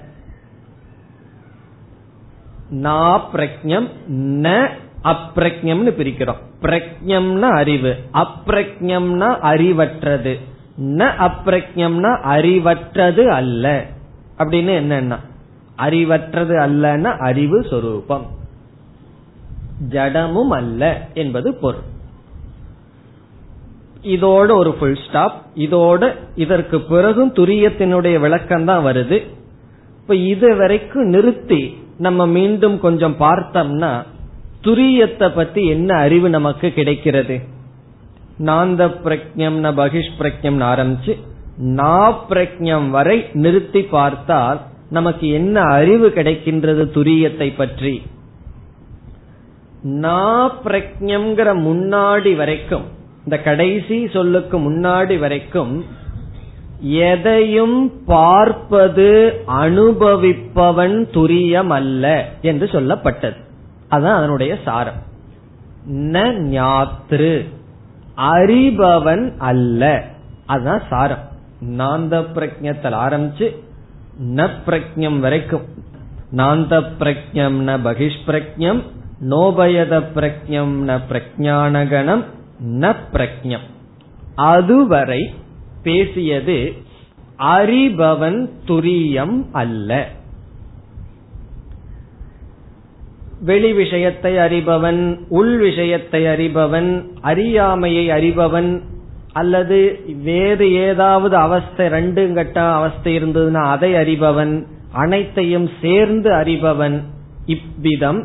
நா 2.71 3.31
பிரக்ஞம் 3.33 3.89
ந 4.15 4.69
அப்பிரக்ஞம்னு 5.05 5.91
பிரிக்கிறோம். 5.99 6.41
பிரக்ஞம்னா 6.63 7.41
அறிவு. 7.41 7.97
அப்ரக்ஞம்னா 8.15 9.37
அறிவற்றது. 9.43 10.39
ந 10.83 11.11
அப்ரக்ஞம்னா 11.19 12.19
அறிவற்றது 12.25 13.27
அல்ல. 13.27 13.87
அப்படின்னு 14.39 14.83
என்னன்னா? 14.83 15.17
அறிவற்றது 15.79 16.55
அல்லன்னா 16.59 17.17
அறிவு 17.19 17.67
சொரூபம். 17.71 18.27
ஜடமும் 19.91 20.49
அல்ல 20.49 21.07
என்பது 21.15 21.55
பொருள். 21.55 21.91
இதோட 24.05 24.55
ஒரு 24.57 24.75
ஃபுல் 24.75 24.99
ஸ்டாப் 25.09 25.43
இதோட 25.57 26.15
இதற்கு 26.35 26.81
பிறகும் 26.81 27.35
துரியத்தினுடைய 27.35 28.21
விளக்கம் 28.21 28.65
தான் 28.65 28.85
வருது. 28.85 29.27
இப்ப 30.01 30.17
இது 30.17 30.57
வரைக்கும் 30.57 31.09
நிறுத்தி 31.09 31.77
நம்ம 31.99 32.27
மீண்டும் 32.27 32.81
கொஞ்சம் 32.81 33.17
பார்த்தோம்னா 33.21 34.03
துரியத்தை 34.65 35.29
பத்தி 35.35 35.67
என்ன 35.67 35.95
அறிவு 35.95 36.29
நமக்கு 36.29 36.73
கிடைக்கிறது? 36.73 37.41
நாந்த 38.39 38.83
பிரக்ஞம் 39.05 39.59
ந 39.65 39.71
பகிஷ் 39.81 40.13
பிரக்ஞம் 40.19 40.61
ஆரம்பிச்சு 40.71 41.15
நா 41.57 42.27
பிரக்ஞம் 42.29 42.91
வரை 42.91 43.31
நிறுத்தி 43.33 43.83
பார்த்தால் 43.83 44.61
நமக்கு 44.91 45.29
என்ன 45.29 45.61
அறிவு 45.61 46.09
கிடைக்கின்றது 46.09 46.85
துரியத்தை 46.95 47.57
பற்றி? 47.57 48.03
நா 49.83 50.55
பிரக்ஞங்கிற 50.65 51.49
முன்னாடி 51.69 52.37
வரைக்கும் 52.37 52.85
இந்த 53.25 53.39
கடைசி 53.39 54.09
சொல்லுக்கு 54.09 54.59
முன்னாடி 54.59 55.19
வரைக்கும் 55.19 55.85
எதையும் 56.81 58.05
பார்ப்பது 58.05 59.09
அனுபவிப்பவன் 59.47 60.97
துரியம் 61.13 61.69
அல்ல 61.69 62.29
என்று 62.43 62.67
சொல்லப்பட்டது. 62.67 63.51
அதுதான் 63.93 64.17
அதனுடைய 64.17 64.59
சாரம். 64.65 65.01
ந 65.91 66.19
ஞாத்ரு. 66.57 67.49
அறிபவன் 68.17 69.39
அல்ல. 69.39 70.05
அதுதான் 70.47 70.83
சாரம். 70.91 71.29
நாந்த 71.79 72.25
பிரஜத்தில் 72.35 72.97
ஆரம்பிச்சு 73.07 73.57
ந 74.23 74.51
பிரஜம் 74.65 75.21
வரைக்கும். 75.21 75.63
நாந்த 76.37 76.97
பிரஜம் 76.99 77.69
ந 77.69 77.71
பகிஷ்பிரஜம் 77.71 78.83
நோபயத 79.31 80.03
பிரஜம் 80.15 80.89
ந 80.89 81.01
பிரஜானகணம் 81.09 82.25
ந 82.67 82.97
பிரஜம் 83.13 83.67
அதுவரை 84.35 85.35
பேசியது 85.83 86.73
அறிபவன் 87.39 88.51
துரியம் 88.67 89.45
அல்ல. 89.53 90.09
வெளி 93.45 93.73
விஷயத்தை 93.73 94.33
அறிபவன் 94.37 95.19
உள் 95.29 95.59
விஷயத்தை 95.59 96.23
அறிபவன் 96.25 96.91
அறியாமையை 97.21 98.05
அறிபவன் 98.09 98.83
அல்லது 99.33 99.79
வேறு 100.23 100.73
ஏதாவது 100.73 101.37
அவஸ்தை 101.37 101.87
ரெண்டு 101.87 102.33
கட்ட 102.33 102.61
அவஸ்தை 102.63 103.19
இருந்ததுன்னா 103.19 103.63
அதை 103.65 103.93
அறிபவன் 103.95 104.55
அனைத்தையும் 104.93 105.69
சேர்ந்து 105.81 106.31
அறிபவன் 106.33 106.97
இவ்விதம். 107.47 108.21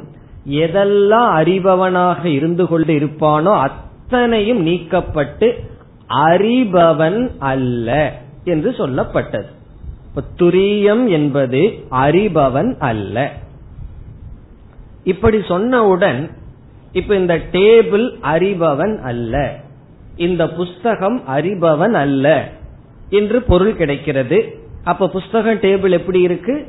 எதெல்லாம் 0.50 1.30
அறிபவனாக 1.40 2.26
இருந்து 2.26 2.68
கொண்டு 2.68 2.94
இருப்பானோ 2.94 3.54
அத்தனையும் 3.58 4.62
நீக்கப்பட்டு 4.68 5.48
அறிபவன் 6.28 7.20
அல்ல 7.40 7.88
என்று 8.44 8.70
சொல்லப்பட்டது. 8.70 9.50
துரியம் 10.40 11.04
என்பது 11.08 11.62
அறிபவன் 11.92 12.72
அல்ல. 12.80 13.32
இப்படி 15.08 15.38
சொன்னவுடன் 15.38 16.30
இப்ப 16.92 17.16
இந்த 17.16 17.38
டேபிள் 17.38 18.10
அறிபவன் 18.22 19.02
அல்ல. 19.02 19.56
இந்த 20.16 20.50
புஸ்தகம் 20.50 21.22
அறிபவன் 21.28 21.92
அல்ல 21.92 22.50
என்று 23.10 23.42
பொருள் 23.42 23.76
கிடைக்கிறது. 23.76 24.58
அப்ப 24.84 25.08
புஸ்தகம் 25.08 25.60
டேபிள் 25.60 25.90
எப்படி 25.90 26.22
இருக்கு? 26.22 26.68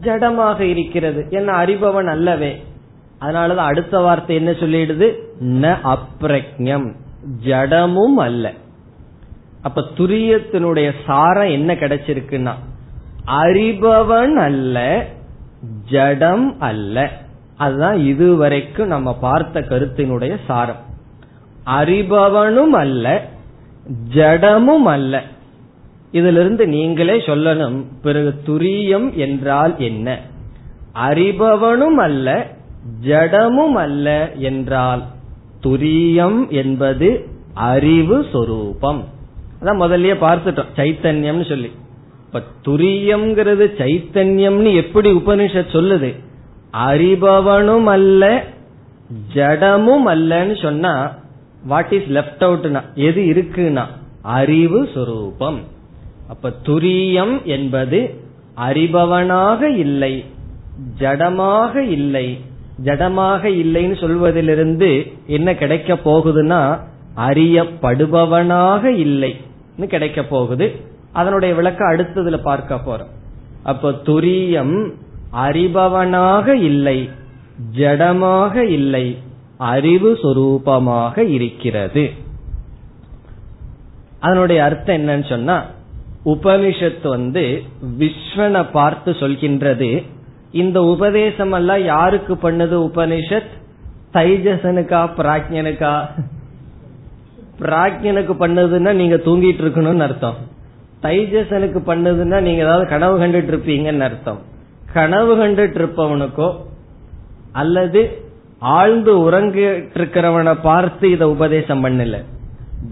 ஜடமாக 0.00 0.60
இருக்கிறது. 0.60 1.26
என்ன 1.30 1.52
அறிபவன் 1.52 2.06
அல்லவே. 2.06 2.62
அதனாலதான் 3.20 3.68
அடுத்த 3.70 4.00
வார்த்தை 4.00 4.36
என்ன 4.36 4.50
சொல்லிடுது? 4.50 5.14
ந 5.40 5.76
அப்ரக்ஞம். 5.84 6.92
ஜடமும் 7.44 8.14
அல்ல. 8.16 8.52
அப்ப 9.62 9.84
துரியத்தினுடைய 9.96 10.92
சாரம் 11.06 11.50
என்ன 11.50 11.74
கிடைச்சிருக்குன்னா 11.74 12.52
அறிபவன் 13.26 14.34
அல்ல 14.34 15.06
ஜடம் 15.90 16.60
அல்ல. 16.60 17.20
அதுதான் 17.56 17.98
இதுவரைக்கும் 17.98 18.86
நம்ம 18.86 19.14
பார்த்த 19.14 19.60
கருத்தினுடைய 19.60 20.36
சாரம். 20.46 20.80
அறிபவனும் 21.66 22.74
அல்ல 22.74 23.28
ஜடமும் 24.14 24.84
அல்ல. 24.84 25.22
இதிலிருந்து 26.12 26.66
நீங்களே 26.66 27.16
சொல்லணும் 27.16 27.84
பிறகு 28.02 28.34
துரியம் 28.46 29.14
என்றால் 29.14 29.78
என்ன? 29.78 30.18
அறிபவனும் 30.94 31.96
அல்ல 31.96 32.46
ஜடமும் 33.06 33.72
அல்ல 33.72 34.32
என்றால் 34.34 35.02
துரியம் 35.62 36.48
என்பது 36.48 37.28
அறிவு 37.54 38.26
சொரூபம். 38.32 39.04
அதான் 39.60 39.64
முதல்லயே 39.64 40.14
பார்த்துட்டோம் 40.20 40.72
சைத்தன்யம்னு 40.76 41.48
சொல்லி. 41.48 41.70
இப்ப 42.26 42.42
துரியம்ங்கிறது 42.66 43.66
சைத்தன்யம்னு 43.78 44.74
எப்படி 44.74 45.10
உபனிஷத் 45.10 45.72
சொல்லுது? 45.72 46.24
அறிபவனும் 46.72 47.84
அல்ல 47.84 48.44
ஜடமும் 49.34 50.06
அல்லன்னு 50.14 50.62
சொன்னா 50.62 51.14
வாட் 51.66 51.92
இஸ் 51.92 52.08
லெப்ட் 52.08 52.44
அவுட்னா 52.46 52.80
எது 52.94 53.22
இருக்குன்னா 53.22 53.84
அறிவு 54.22 54.88
சொரூபம். 54.94 55.60
அப்ப 56.28 56.52
துரியம் 56.64 57.42
என்பது 57.42 58.14
அறிபவனாக 58.56 59.62
இல்லை 59.76 60.24
ஜடமாக 60.98 61.76
இல்லை. 61.76 62.38
ஜடமாக 62.84 63.42
இல்லைன்னு 63.44 64.00
சொல்வதிலிருந்து 64.00 65.12
என்ன 65.26 65.54
கிடைக்க 65.54 65.94
போகுதுன்னா 65.94 66.78
அறியப்படுபவனாக 67.16 68.84
இல்லைன்னு 68.84 69.86
கிடைக்க 69.86 70.22
போகுது. 70.22 70.66
அதனுடைய 71.12 71.54
விளக்கம் 71.54 71.90
அடுத்ததுல 71.90 72.36
பார்க்க 72.42 72.74
போறோம். 72.74 73.12
அப்ப 73.62 73.90
துரியம் 73.90 74.76
அறிபவனாக 75.32 76.54
இல்லை 76.54 77.10
ஜடமாக 77.78 78.54
இல்லை 78.56 79.18
அறிவு 79.56 80.18
சொரூபமாக 80.22 81.18
இருக்கிறது. 81.18 82.10
அதனுடைய 84.20 84.64
அர்த்தம் 84.64 84.96
என்னன்னு 84.96 85.28
சொன்னா 85.28 85.64
உபனிஷத்து 86.24 87.08
வந்து 87.08 87.62
விஸ்வனை 87.98 88.70
பார்த்து 88.72 89.10
சொல்கின்றது. 89.10 90.02
இந்த 90.50 90.82
உபதேசம் 90.82 91.52
எல்லாம் 91.52 91.84
யாருக்கு 91.84 92.34
பண்ணது 92.34 92.76
உபனிஷத்? 92.88 93.52
தைஜசனுக்கா 94.14 95.00
பிராஜ்யனுக்கா 95.18 95.92
பிராஜ்யனுக்கு 97.60 98.34
பண்ணதுன்னா 98.42 98.92
நீங்க 98.92 99.16
தூங்கிட்டு 99.16 99.62
இருக்கணும்னு 99.64 100.06
அர்த்தம். 100.08 100.34
தைஜசனுக்கு 101.02 101.80
பண்ணதுன்னா 101.90 102.40
நீங்க 102.40 102.62
ஏதாவது 102.62 102.88
கனவு 102.88 103.18
கண்டுட்டு 103.18 103.52
இருப்பீங்கன்னு 103.52 104.00
அர்த்தம். 104.00 104.40
கனவு 104.94 105.32
கண்டுட்டு 105.36 105.78
இருப்பவனுக்கோ 105.80 106.48
அல்லது 107.52 108.02
ஆழ்ந்து 108.58 109.30
உறங்கிட்டு 109.30 109.96
இருக்கிறவனை 110.00 110.54
பார்த்து 110.62 111.10
இத 111.10 111.28
உபதேசம் 111.28 111.84
பண்ணல. 111.84 112.24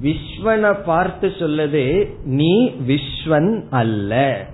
விஸ்வனை 0.03 0.73
பார்த்து 0.85 1.29
சொல்லுது 1.29 2.09
நீ 2.25 2.71
விஸ்வன் 2.89 3.65
அல்ல. 3.71 4.47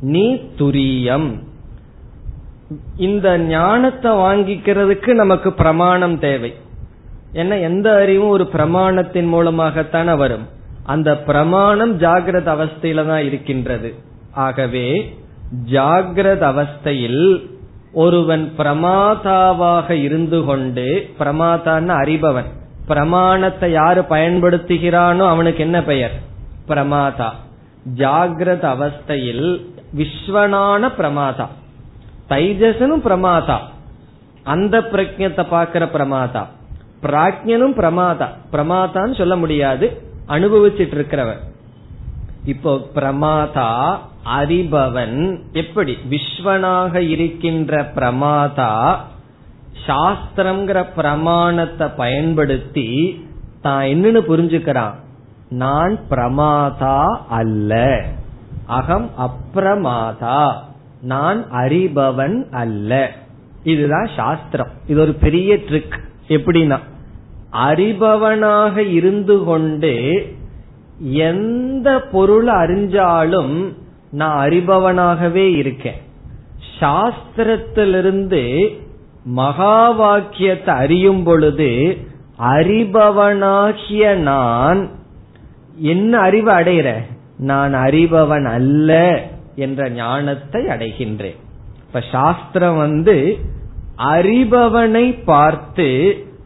நீ 0.00 0.34
துரியம். 0.34 1.28
இந்த 2.96 3.38
ஞானத்தை 3.38 4.10
வாங்கிக்கிறதுக்கு 4.12 5.12
நமக்கு 5.12 5.52
பிரமாணம் 5.52 6.18
தேவை. 6.18 6.54
ஏன்னா 7.34 7.60
எந்த 7.60 7.94
அறிவும் 7.94 8.28
ஒரு 8.28 8.48
பிரமாணத்தின் 8.52 9.28
மூலமாகத்தானே 9.32 10.16
வரும். 10.16 10.46
அந்த 10.84 11.18
பிரமாணம் 11.18 12.00
ஜாகிரத 12.00 12.48
அவஸ்தையில 12.56 13.06
தான் 13.06 13.24
இருக்கின்றது. 13.24 13.94
ஆகவே 14.32 14.86
ஜாகிரத 15.70 16.42
அவஸ்தையில் 16.42 17.50
ஒருவன் 17.92 18.52
பிரமாதாவாக 18.58 19.90
இருந்து 19.90 20.44
கொண்டு 20.44 21.10
பிரமாதான்னு 21.18 21.88
அறிபவன் 21.88 22.46
பிரமாணத்தை 22.86 23.70
யாரு 23.70 24.00
பயன்படுத்துகிறானோ 24.00 25.28
அவனுக்கு 25.28 25.62
என்ன 25.62 25.82
பெயர்? 25.82 26.12
பிரமாதா. 26.68 27.30
ஜாகிரத 27.96 28.64
அவஸ்தையில் 28.64 29.66
விஸ்வனான 29.96 30.92
பிரமாதா. 30.98 31.46
தைஜசனும் 32.28 33.02
பிரமாதா. 33.04 33.56
அந்த 34.42 34.80
பிரஜத்தை 34.80 35.46
பார்க்கிற 35.48 35.84
பிரமாதா. 35.84 36.46
பிராஜ்யனும் 37.02 37.74
பிரமாதா. 37.76 38.26
பிரமாதான்னு 38.52 39.16
சொல்ல 39.16 39.36
முடியாது. 39.36 40.02
அனுபவிச்சிட்டு 40.28 40.94
இருக்கிறவர் 40.94 41.38
இப்போ 42.44 42.78
பிரமாதா 42.94 43.98
அறிபவன் 44.24 45.40
எப்படி? 45.52 45.96
விஸ்வனாக 46.10 47.08
இருக்கின்ற 47.08 47.92
பிரமாதா 47.94 48.96
சாஸ்திரம்ங்கிற 49.86 50.86
பிரமாணத்தை 50.96 51.88
பயன்படுத்தி 51.96 53.20
தான் 53.60 53.84
என்னன்னு 53.84 54.20
புரிஞ்சுக்கிறான். 54.28 54.94
நான் 55.48 55.98
பிரமாதா 56.10 57.16
அல்ல. 57.28 58.02
அகம் 58.66 59.10
அப்பிரமாதா. 59.18 60.52
நான் 61.02 61.50
அறிபவன் 61.52 62.50
அல்ல. 62.50 63.12
இதுதான் 63.64 64.08
சாஸ்திரம். 64.16 64.68
இது 64.86 65.00
ஒரு 65.00 65.12
பெரிய 65.12 65.56
ட்ரிக் 65.56 65.98
எப்படின்னா 66.28 66.78
அறிபவனாக 67.52 68.76
இருந்து 68.76 69.44
கொண்டு 69.44 70.26
எந்த 70.98 72.00
பொருள் 72.00 72.46
அறிஞ்சாலும் 72.46 73.80
நான் 74.12 74.48
அறிபவனாகவே 74.48 75.56
இருக்கேன். 75.56 76.00
சாஸ்திரத்திலிருந்து 76.80 78.42
மகா 79.24 79.90
வாக்கியத்தை 79.90 80.74
அறியும் 80.74 81.22
பொழுது 81.22 81.96
அறிபவனாகிய 82.38 84.14
நான் 84.14 84.88
என்ன 85.76 86.18
அறிவு 86.18 86.52
அடைகிற? 86.52 86.90
நான் 87.38 87.74
அறிபவன் 87.74 88.44
அல்ல 88.44 89.20
என்ற 89.56 89.90
ஞானத்தை 89.90 90.66
அடைகின்றேன். 90.66 91.38
இப்ப 91.86 92.02
சாஸ்திரம் 92.12 92.76
வந்து 92.76 93.38
அறிபவனை 93.96 95.22
பார்த்து 95.24 95.88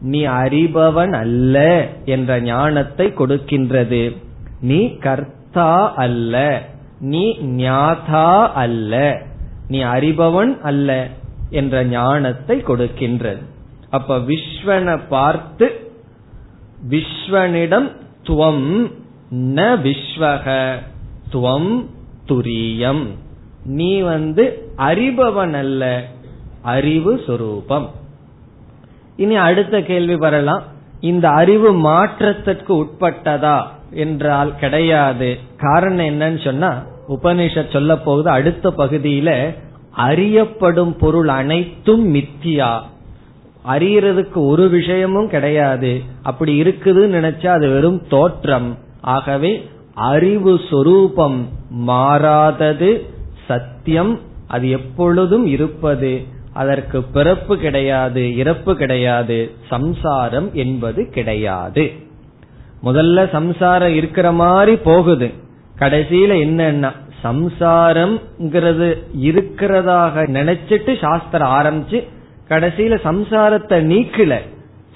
நீ 0.01 0.25
அறிபவன் 0.25 1.13
அல்ல 1.13 1.87
என்ற 2.05 2.41
ஞானத்தை 2.41 3.07
கொடுக்கின்றது. 3.07 4.17
நீ 4.61 4.97
கர்த்தா 4.97 5.93
அல்ல. 5.93 6.61
நீ 6.99 7.37
ஞாதா 7.41 8.51
அல்ல. 8.51 9.21
நீ 9.67 9.83
அறிபவன் 9.83 10.61
அல்ல 10.61 11.07
என்ற 11.49 11.85
ஞானத்தை 11.85 12.63
கொடுக்கின்றது. 12.63 13.41
அப்ப 13.89 14.17
விஸ்வனை 14.17 14.99
பார்த்து 15.09 15.91
விஸ்வனிடம் 16.89 17.91
துவம் 18.23 18.91
ந 19.31 19.77
விஸ்வக 19.85 20.75
துவம் 21.31 21.85
துரியம். 22.27 23.07
நீ 23.65 23.99
வந்து 23.99 24.71
அறிபவன் 24.77 25.53
அல்ல 25.53 26.05
அறிவு 26.61 27.15
சுரூபம். 27.15 27.87
இனி 29.15 29.35
அடுத்த 29.35 29.81
கேள்வி 29.81 30.15
வரலாம். 30.15 30.63
இந்த 30.99 31.29
அறிவு 31.29 31.73
மாற்றத்திற்கு 31.73 32.83
உட்பட்டதா? 32.83 33.67
என்றால் 33.91 34.55
கிடையாது. 34.55 35.37
காரணம் 35.57 36.05
என்னன்னு 36.05 36.43
சொன்னா 36.43 36.83
உபனிஷத் 37.09 37.71
சொல்ல 37.71 37.97
போகுது 37.97 38.29
அடுத்த 38.29 38.73
பகுதியில 38.77 39.55
அறியப்படும் 39.91 40.97
பொருள் 40.97 41.27
அனைத்தும் 41.27 42.15
மித்தியா. 42.15 42.79
அறியறதுக்கு 43.67 44.33
ஒரு 44.33 44.69
விஷயமும் 44.69 45.29
கிடையாது. 45.29 46.01
அப்படி 46.23 46.61
இருக்குதுன்னு 46.61 47.15
நினைச்சா 47.19 47.47
அது 47.47 47.69
வெறும் 47.69 48.07
தோற்றம். 48.07 48.77
ஆகவே 49.01 49.69
அறிவு 49.93 50.59
சொரூபம் 50.69 51.47
மாறாதது 51.69 53.05
சத்தியம். 53.47 54.19
அது 54.47 54.69
எப்பொழுதும் 54.69 55.45
இருப்பது. 55.45 56.23
அதற்கு 56.53 57.03
பிறப்பு 57.03 57.57
கிடையாது 57.57 58.37
இறப்பு 58.37 58.75
கிடையாது. 58.75 59.51
சம்சாரம் 59.69 60.49
என்பது 60.53 61.09
கிடையாது. 61.09 61.91
முதல்ல 62.83 63.31
சம்சாரம் 63.31 63.93
இருக்கிற 63.93 64.31
மாதிரி 64.31 64.75
போகுது. 64.75 65.31
கடைசியில 65.79 66.31
என்னன்னா 66.45 66.91
சம்சாரம்ங்கிறது 67.23 68.97
இருக்கிறதாக 69.21 70.25
நினைச்சிட்டு 70.27 70.99
சாஸ்திரம் 70.99 71.51
ஆரம்பிச்சு 71.51 72.03
கடைசியில 72.49 72.97
சம்சாரத்தை 73.03 73.79
நீக்கல. 73.93 74.39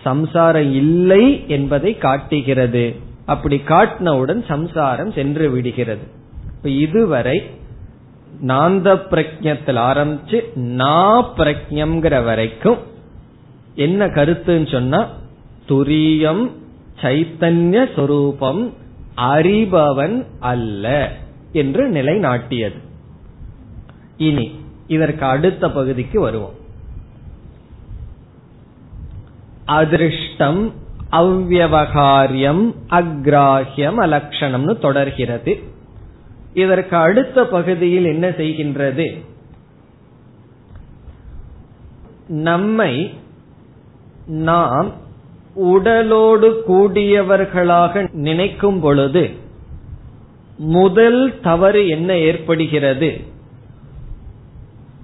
சம்சாரம் 0.01 0.73
இல்லை 0.73 1.43
என்பதை 1.47 1.97
காட்டுகிறது. 1.97 2.95
அப்படி 3.25 3.61
காட்டினவுடன் 3.65 4.45
சம்சாரம் 4.45 5.11
சென்று 5.11 5.49
விடுகிறது. 5.49 6.01
இப்ப 6.57 6.69
இதுவரை 6.69 7.49
நாந்த 8.47 9.01
பிரஜத்தில் 9.11 9.79
ஆரம்பிச்சு 9.89 10.55
நா 10.55 11.36
பிரஜம்ங்கிற 11.38 12.23
வரைக்கும் 12.23 12.77
என்ன 13.75 14.05
கருத்துன்னு 14.05 14.71
சொன்னா 14.71 15.09
துரியம் 15.69 16.49
சைத்தன்ய 17.01 17.95
சொரூபம் 17.95 18.73
அறிபவன் 19.17 20.25
அல்ல 20.39 21.11
என்று 21.51 21.89
நிலைநாட்டியது. 21.89 22.79
இனி 24.17 24.59
இதற்கு 24.87 25.25
அடுத்த 25.25 25.71
பகுதிக்கு 25.71 26.19
வருவோம். 26.19 26.59
அதிருஷ்டம் 29.67 30.71
அவ்வகாரியம் 31.11 32.75
அக்ராஹியம் 32.89 33.99
அலக்ஷணம்னு 33.99 34.79
தொடர்கிறது. 34.79 35.59
இதற்கு 36.53 36.95
அடுத்த 36.95 37.45
பகுதியில் 37.45 38.05
என்ன 38.05 38.29
செய்கின்றது? 38.29 39.23
நம்மை 42.27 43.13
நாம் 44.25 45.00
உடலோடு 45.55 46.63
கூடியவர்களாக 46.67 48.09
நினைக்கும் 48.11 48.79
பொழுது 48.79 49.29
முதல் 50.57 51.41
தவறு 51.41 51.87
என்ன 51.87 52.17
ஏற்படுகிறது? 52.17 53.21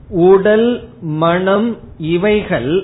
உடல் 0.09 0.83
மனம் 1.01 1.77
இவைகள் 1.97 2.83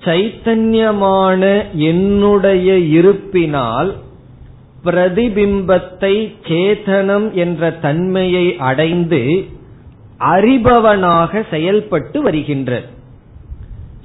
சைத்தன்யமான 0.00 1.64
என்னுடைய 1.72 2.78
இருப்பினால் 2.78 3.94
பிரதிபிம்பத்தை 4.84 6.34
சேதனம் 6.48 7.32
என்ற 7.32 7.70
தன்மையை 7.70 8.56
அடைந்து 8.56 9.44
அறிபவனாக 10.18 11.42
செயல்பட்டு 11.50 12.22
வருகின்றது. 12.22 12.86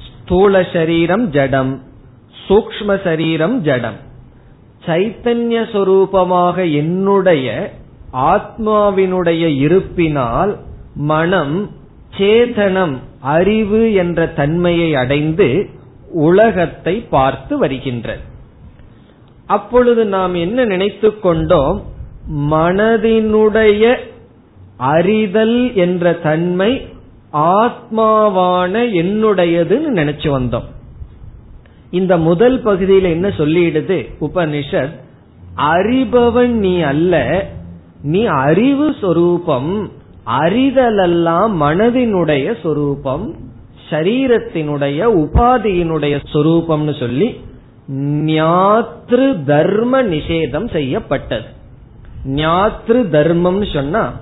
ஸ்தூல 0.07 0.65
சரீரம் 0.73 1.29
ஜடம். 1.29 1.87
சூக்ம 2.49 3.03
சரீரம் 3.03 3.61
ஜடம். 3.61 3.97
சைத்தன்ய 4.85 5.57
சொரூபமாக 5.73 6.73
என்னுடைய 6.73 7.73
ஆத்மாவினுடைய 8.13 9.43
இருப்பினால் 9.57 10.57
மனம் 10.95 11.69
சேதனம் 12.17 12.95
அறிவு 13.21 13.93
என்ற 13.93 14.27
தன்மையை 14.27 14.95
அடைந்து 14.95 15.69
உலகத்தை 16.11 16.95
பார்த்து 17.09 17.57
வருகின்றது. 17.57 18.19
அப்பொழுது 19.45 20.05
நாம் 20.05 20.33
என்ன 20.33 20.65
நினைத்து 20.65 21.19
கொண்டோம்? 21.19 21.83
மனதினுடைய 22.51 23.95
அறிதல் 24.77 25.75
என்ற 25.75 26.13
தன்மை 26.13 26.71
ஆத்மாவான 27.33 28.73
என்னுடையதுன்னு 29.01 29.89
நினைச்சு 30.01 30.29
வந்தோம். 30.29 30.67
இந்த 31.91 32.17
முதல் 32.17 32.61
பகுதியில் 32.61 33.03
என்ன 33.03 33.27
சொல்லிடுது? 33.27 33.99
உபனிஷத் 34.21 34.95
அறிபவன் 35.57 36.55
நீ 36.65 36.81
அல்ல 36.81 37.45
நீ 38.01 38.25
அறிவு 38.25 38.95
சொரூபம் 39.01 39.91
அறிதலெல்லாம் 40.39 41.53
மனதினுடைய 41.61 42.55
சொரூபம் 42.63 43.35
சரீரத்தினுடைய 43.89 44.99
உபாதியினுடைய 45.21 46.15
சொரூபம்னு 46.33 46.99
சொல்லி 46.99 47.39
ஞாத்ரு 48.33 49.43
தர்ம 49.43 50.03
நிஷேதம் 50.03 50.71
செய்யப்பட்டது. 50.71 51.45
ஞாத்ரு 52.25 53.09
தர்மம் 53.09 53.65
சொன்னா 53.65 54.13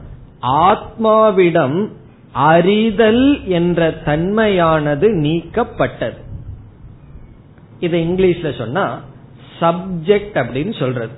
ஆத்மாவிடம் 0.41 1.87
அறிதல் 2.31 3.47
என்ற 3.47 3.89
தன்மையானது 4.05 5.07
நீக்கப்பட்டது. 5.23 6.25
இதை 7.79 8.09
இங்கிலீஷ்ல 8.09 8.57
சொன்னா 8.57 9.01
சப்ஜெக்ட் 9.59 10.35
அப்படின்னு 10.35 10.79
சொல்றது. 10.79 11.15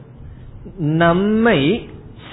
நம்மை 0.77 1.89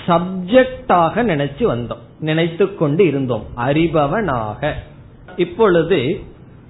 சப்ஜெக்டாக 0.06 1.22
நினைச்சு 1.32 1.64
வந்தோம். 1.64 2.04
நினைத்து 2.20 2.74
கொண்டு 2.74 3.06
இருந்தோம். 3.06 3.44
அறிபவனாக. 3.56 4.72
இப்பொழுது 5.36 6.20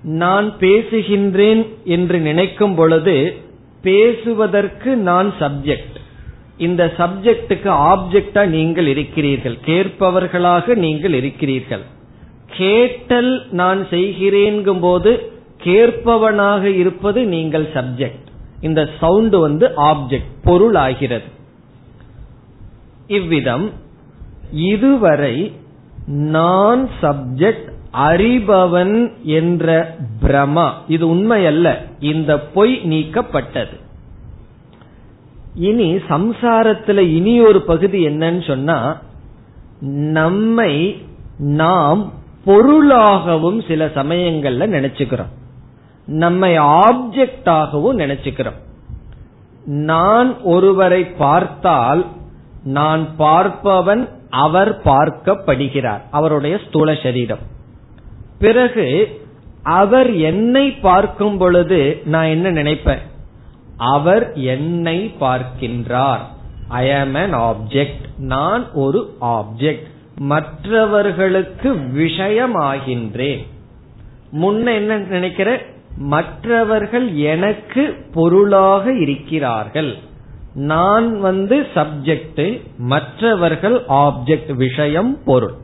நான் 0.03 0.53
பேசுகின்றேன் 0.61 1.67
என்று 1.85 2.19
நினைக்கும் 2.19 2.75
பொழுது 2.75 3.37
பேசுவதற்கு 3.83 4.97
நான் 4.97 5.33
சப்ஜெக்ட் 5.41 5.97
இந்த 6.57 6.95
சப்ஜெக்டுக்கு 6.99 7.71
ஆப்ஜெக்டா 7.93 8.47
நீங்கள் 8.47 8.87
இருக்கிறீர்கள். 8.87 9.59
கேட்பவர்களாக 9.67 10.75
நீங்கள் 10.75 11.15
இருக்கிறீர்கள். 11.15 11.83
கேட்டல் 12.57 13.47
நான் 13.51 13.89
செய்கிறேன் 13.89 14.81
போது 14.81 15.33
கேட்பவனாக 15.67 16.63
இருப்பது 16.83 17.21
நீங்கள் 17.35 17.67
சப்ஜெக்ட் 17.75 18.29
இந்த 18.67 18.83
சவுண்ட் 19.01 19.37
வந்து 19.47 19.67
ஆப்ஜெக்ட் 19.91 20.33
பொருள் 20.43 20.77
ஆகிறது 20.87 21.31
இவ்விதம் 23.19 23.67
இதுவரை 24.73 25.37
நான் 26.35 26.83
சப்ஜெக்ட் 27.03 27.71
அறிபவன் 28.09 28.97
என்ற 29.39 29.67
பிரமா 30.23 30.67
இது 30.95 31.05
உண்மையல்ல 31.15 31.69
இந்த 32.11 32.33
பொய் 32.57 32.75
நீக்கப்பட்டது. 32.93 33.77
இனி 35.69 35.89
சம்சாரத்துல 36.11 37.05
இனி 37.19 37.35
ஒரு 37.49 37.61
பகுதி 37.71 38.01
என்னன்னு 38.09 38.43
சொன்னா 38.47 38.79
நம்மை 40.19 40.73
நாம் 41.61 42.03
பொருளாகவும் 42.45 43.59
சில 43.69 43.87
சமயங்கள்ல 43.95 44.67
நினைச்சுக்கிறோம். 44.77 45.33
நம்மை 46.07 46.59
ஆப்ஜெக்டாகவும் 46.59 47.99
நினைச்சுக்கிறோம். 47.99 48.65
நான் 49.65 50.41
ஒருவரை 50.41 51.05
பார்த்தால் 51.05 52.07
நான் 52.65 53.09
பார்ப்பவன் 53.19 54.09
அவர் 54.31 54.83
பார்க்கப்படுகிறார். 54.83 56.01
அவருடைய 56.11 56.59
ஸ்தூல 56.67 56.95
சரீரம். 57.03 57.39
பிறகு 58.39 59.21
அவர் 59.63 60.15
என்னை 60.15 60.71
பார்க்கும் 60.71 61.39
பொழுது 61.39 62.03
நான் 62.05 62.27
என்ன 62.27 62.51
நினைப்பேன்? 62.51 62.99
அவர் 63.77 64.35
என்னை 64.35 65.15
பார்க்கின்றார். 65.21 66.21
ஐ 66.69 66.95
ஆம் 66.95 67.15
அன் 67.15 67.35
ஆப்ஜெக்ட் 67.35 68.19
நான் 68.19 68.73
ஒரு 68.73 69.17
ஆப்ஜெக்ட் 69.21 69.87
மற்றவர்களுக்கு 70.19 71.75
விஷயமாகின்றேன். 71.75 73.47
முன்ன 74.33 74.75
என்ன 74.75 74.97
நினைக்கிற 74.97 75.63
மற்றவர்கள் 75.99 77.15
எனக்கு 77.15 78.05
பொருளாக 78.15 78.93
இருக்கிறார்கள். 78.93 79.97
நான் 80.55 81.21
வந்து 81.21 81.67
சப்ஜெக்ட் 81.75 82.61
மற்றவர்கள் 82.79 83.83
ஆப்ஜெக்ட் 83.89 84.53
விஷயம் 84.53 85.19
பொருள். 85.25 85.55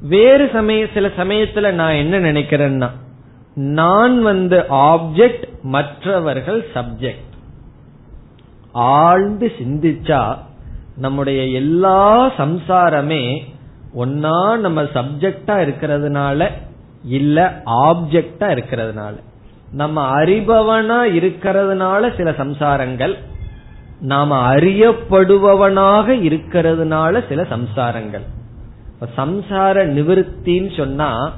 வேறு 0.00 0.50
சமய 0.52 0.86
சில 0.94 1.10
சமயத்துல 1.16 1.72
நான் 1.72 1.92
என்ன 1.92 2.18
நினைக்கிறேன்னா 2.18 2.90
நான் 3.54 4.22
வந்து 4.22 4.64
ஆப்ஜெக்ட் 4.70 5.42
மற்றவர்கள் 5.62 6.66
சப்ஜெக்ட் 6.74 7.34
ஆழ்ந்து 8.72 9.52
சிந்திச்சா 9.58 10.36
நம்முடைய 10.96 11.44
எல்லா 11.44 12.26
சம்சாரமே 12.28 13.38
ஒன்னா 13.96 14.56
நம்ம 14.58 14.82
சப்ஜெக்டா 14.82 15.56
இருக்கிறதுனால 15.66 16.50
இல்ல 17.04 17.62
ஆப்ஜெக்டா 17.66 18.40
இருக்கிறதுனால. 18.40 19.12
நம்ம 19.72 20.22
அறிபவனா 20.22 21.12
இருக்கிறதுனால 21.12 22.16
சில 22.16 22.30
சம்சாரங்கள் 22.30 23.14
நாம 24.00 24.54
அறியப்படுபவனாக 24.54 26.08
இருக்கிறதுனால 26.08 27.28
சில 27.28 27.42
சம்சாரங்கள். 27.42 28.22
சம்சார 29.16 29.84
நிவிருத்தின்னு 29.84 30.76
சொன்னா 30.76 31.32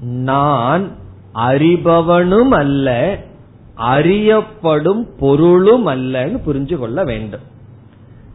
நான் 0.00 0.90
அறிபவனும் 1.34 2.48
அல்ல 2.48 3.18
அறியப்படும் 3.74 5.08
பொருளும் 5.20 5.86
அல்லன்னு 5.86 6.40
புரிஞ்சு 6.46 6.76
கொள்ள 6.76 7.04
வேண்டும். 7.04 7.40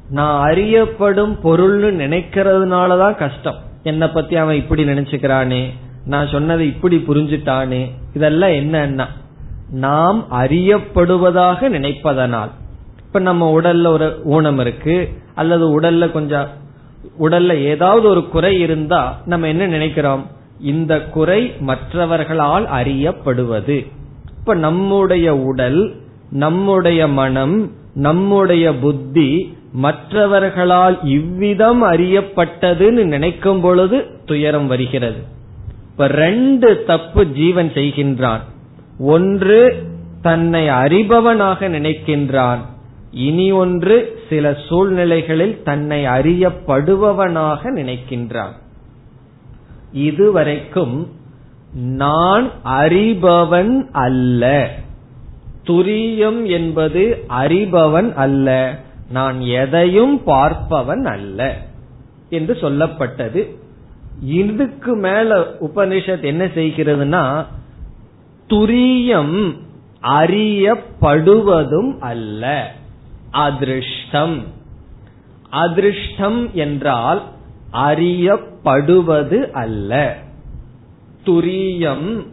நான் 0.10 0.42
அறியப்படும் 0.44 1.38
பொருள்னு 1.44 1.92
நினைக்கிறதுனாலதான் 2.04 3.16
கஷ்டம். 3.16 3.56
என்னை 3.84 4.08
பத்தி 4.08 4.36
அவன் 4.36 4.56
இப்படி 4.56 4.84
நினைச்சுக்கிறானே 4.84 5.70
நான் 6.06 6.28
சொன்னதை 6.28 6.68
இப்படி 6.68 7.04
புரிஞ்சுட்டானே 7.08 7.92
இதெல்லாம் 8.14 8.50
என்னன்னா? 8.50 9.06
நாம் 9.72 10.26
அறியப்படுவதாக 10.32 11.70
நினைப்பதனால். 11.70 12.50
இப்ப 13.06 13.20
நம்ம 13.20 13.62
உடல்ல 13.62 13.88
ஒரு 13.88 14.22
ஊனம் 14.24 14.60
இருக்கு 14.60 15.10
அல்லது 15.36 15.80
உடல்ல 15.80 16.12
கொஞ்சம் 16.12 16.48
உடல்ல 17.20 17.56
ஏதாவது 17.56 18.08
ஒரு 18.08 18.28
குறை 18.28 18.60
இருந்தா 18.60 19.22
நம்ம 19.26 19.48
என்ன 19.48 19.68
நினைக்கிறோம்? 19.68 20.26
இந்த 20.60 21.02
குறை 21.02 21.54
மற்றவர்களால் 21.60 22.66
அறியப்படுவது. 22.66 23.88
இப்ப 24.40 24.54
நம்முடைய 24.54 25.38
உடல் 25.38 25.96
நம்முடைய 26.32 27.08
மனம் 27.08 27.72
நம்முடைய 27.94 28.76
புத்தி 28.76 29.58
மற்றவர்களால் 29.74 31.00
இவ்விதம் 31.04 31.84
அறியப்பட்டதுன்னு 31.84 33.04
நினைக்கும் 33.04 33.62
பொழுது 33.62 34.06
துயரம் 34.26 34.68
வருகிறது. 34.68 35.22
இப்ப 35.92 36.08
ரெண்டு 36.08 36.84
தப்பு 36.88 37.28
ஜீவன் 37.28 37.72
செய்கின்றான். 37.74 38.40
ஒன்று 39.02 39.84
தன்னை 40.22 40.70
அறிபவனாக 40.70 41.70
நினைக்கின்றான் 41.70 42.58
இனி 43.12 43.52
ஒன்று 43.52 44.20
சில 44.30 44.58
சூழ்நிலைகளில் 44.68 45.64
தன்னை 45.64 46.06
அறியப்படுபவனாக 46.06 47.60
நினைக்கின்றான். 47.64 48.52
இதுவரைக்கும் 49.94 51.12
நான் 51.74 52.52
அறிபவன் 52.66 53.88
அல்ல. 53.92 54.70
துரியம் 55.68 56.46
என்பது 56.46 57.26
அறிபவன் 57.30 58.14
அல்ல. 58.14 58.80
நான் 59.12 59.42
எதையும் 59.42 60.22
பார்ப்பவன் 60.26 61.04
அல்ல 61.04 61.58
என்று 62.30 62.58
சொல்லப்பட்டது. 62.62 63.56
இதுக்கு 64.22 64.96
மேல 64.96 65.40
உபனிஷத் 65.40 66.24
என்ன 66.24 66.46
செய்கிறதுனா 66.46 67.46
துரியம் 68.50 69.58
அறியப்படுவதும் 70.04 72.00
அல்ல. 72.00 72.74
அதிருஷ்டம். 73.32 74.44
அதிருஷ்டம் 75.52 76.52
என்றால் 76.52 77.24
அறியப்படுவது 77.74 79.52
அல்ல. 79.52 80.18
துரியம் 81.26 82.26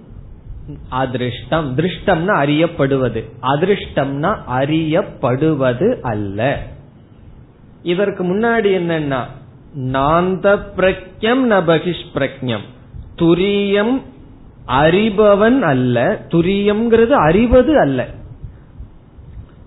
அதிருஷ்டம். 0.91 1.77
திருஷ்டம்னா 1.77 2.37
அறியப்படுவது. 2.45 3.25
அதிருஷ்டம்னா 3.43 4.39
அறியப்படுவது 4.51 6.01
அல்ல. 6.01 6.67
இதற்கு 7.83 8.25
முன்னாடி 8.25 8.67
என்னன்னா 8.67 9.25
நாந்த 9.79 10.61
பிரக்யம் 10.77 11.43
ந 11.51 11.65
பகிஷ்பிரக்யம். 11.65 12.65
துரியம் 13.17 14.03
அறிபவன் 14.69 15.61
அல்ல 15.61 16.25
துரியம்ங்கிறது 16.29 17.11
அறிவது 17.11 17.81
அல்ல. 17.81 18.07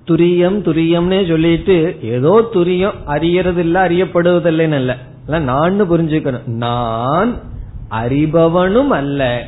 துரியம் 0.08 0.60
துரியம்னே 0.62 1.28
சொல்லிட்டு 1.28 1.98
ஏதோ 2.02 2.50
துரியம் 2.54 2.94
அறியறது 3.08 3.58
இல்ல 3.58 3.88
அறியப்படுவதில்லைன்னு 3.88 4.76
அல்ல. 4.76 4.98
நான் 5.40 5.82
புரிஞ்சுக்கணும். 5.82 6.46
நான் 6.46 7.40
அறிபவனும் 7.90 8.88
அல்ல. 8.88 9.48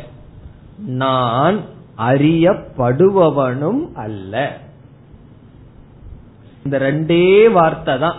நான் 0.85 1.59
அறியப்படுபவனும் 1.97 3.93
அல்ல. 3.93 4.57
இந்த 6.63 6.79
ரெண்டே 6.79 7.51
வார்த்தை 7.51 7.99
தான் 7.99 8.15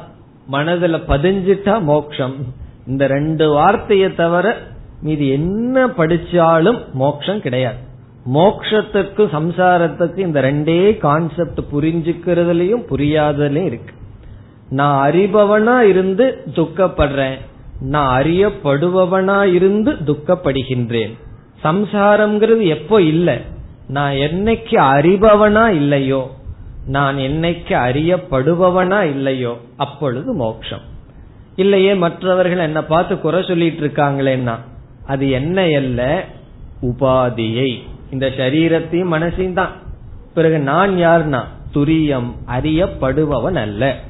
மனதுல 0.53 1.03
பதிஞ்சிட்டா 1.09 1.83
மோக்ஷம். 1.83 2.35
இந்த 2.87 3.07
ரெண்டு 3.07 3.51
வார்த்தையை 3.51 4.15
தவிர 4.15 4.59
மீது 5.05 5.25
என்ன 5.29 5.87
படிச்சாலும் 5.87 6.79
மோட்சம் 6.93 7.41
கிடையாது. 7.41 7.81
மோக்ஷத்துக்கு 8.35 9.23
சம்சாரத்துக்கு 9.37 10.21
இந்த 10.27 10.39
ரெண்டே 10.41 10.99
கான்செப்ட் 10.99 11.61
புரிஞ்சுக்கிறதுலயும் 11.73 12.85
புரியாததுலயும் 12.93 13.71
இருக்கு. 13.71 13.95
நான் 14.71 14.97
அறிபவனா 15.09 15.81
இருந்து 15.81 16.27
துக்கப்படுறேன். 16.55 17.37
நான் 17.81 18.13
அறியப்படுபவனா 18.23 19.41
இருந்து 19.53 19.93
துக்கப்படுகின்றேன். 19.93 21.15
சம்சாரம்ங்கிறது 21.65 22.65
எப்போ 22.77 22.97
இல்லை? 23.03 23.37
நான் 23.89 24.15
என்னைக்கு 24.29 24.77
அறிபவனா 24.95 25.67
இல்லையோ 25.81 26.23
நான் 26.87 27.17
என்னைக்கு 27.17 27.75
அறியப்படுபவனா 27.89 29.01
இல்லையோ 29.11 29.53
அப்பொழுது 29.77 30.31
மோக்ஷம். 30.35 30.85
இல்லையே 31.57 31.93
மற்றவர்கள் 31.95 32.67
என்ன 32.69 32.81
பார்த்து 32.85 33.15
குறை 33.21 33.41
சொல்லிட்டு 33.49 33.83
இருக்காங்களேன்னா 33.87 34.55
அது 35.07 35.31
என்ன 35.31 35.63
அல்ல? 35.63 36.25
உபாதியை. 36.83 37.79
இந்த 38.11 38.27
சரீரத்தையும் 38.27 39.13
மனசையும் 39.13 39.53
தான். 39.53 39.71
பிறகு 40.35 40.59
நான் 40.59 40.91
யார்னா? 40.91 41.45
துரியம் 41.75 42.33
அறியப்படுபவன் 42.47 43.55
அல்ல. 43.55 44.01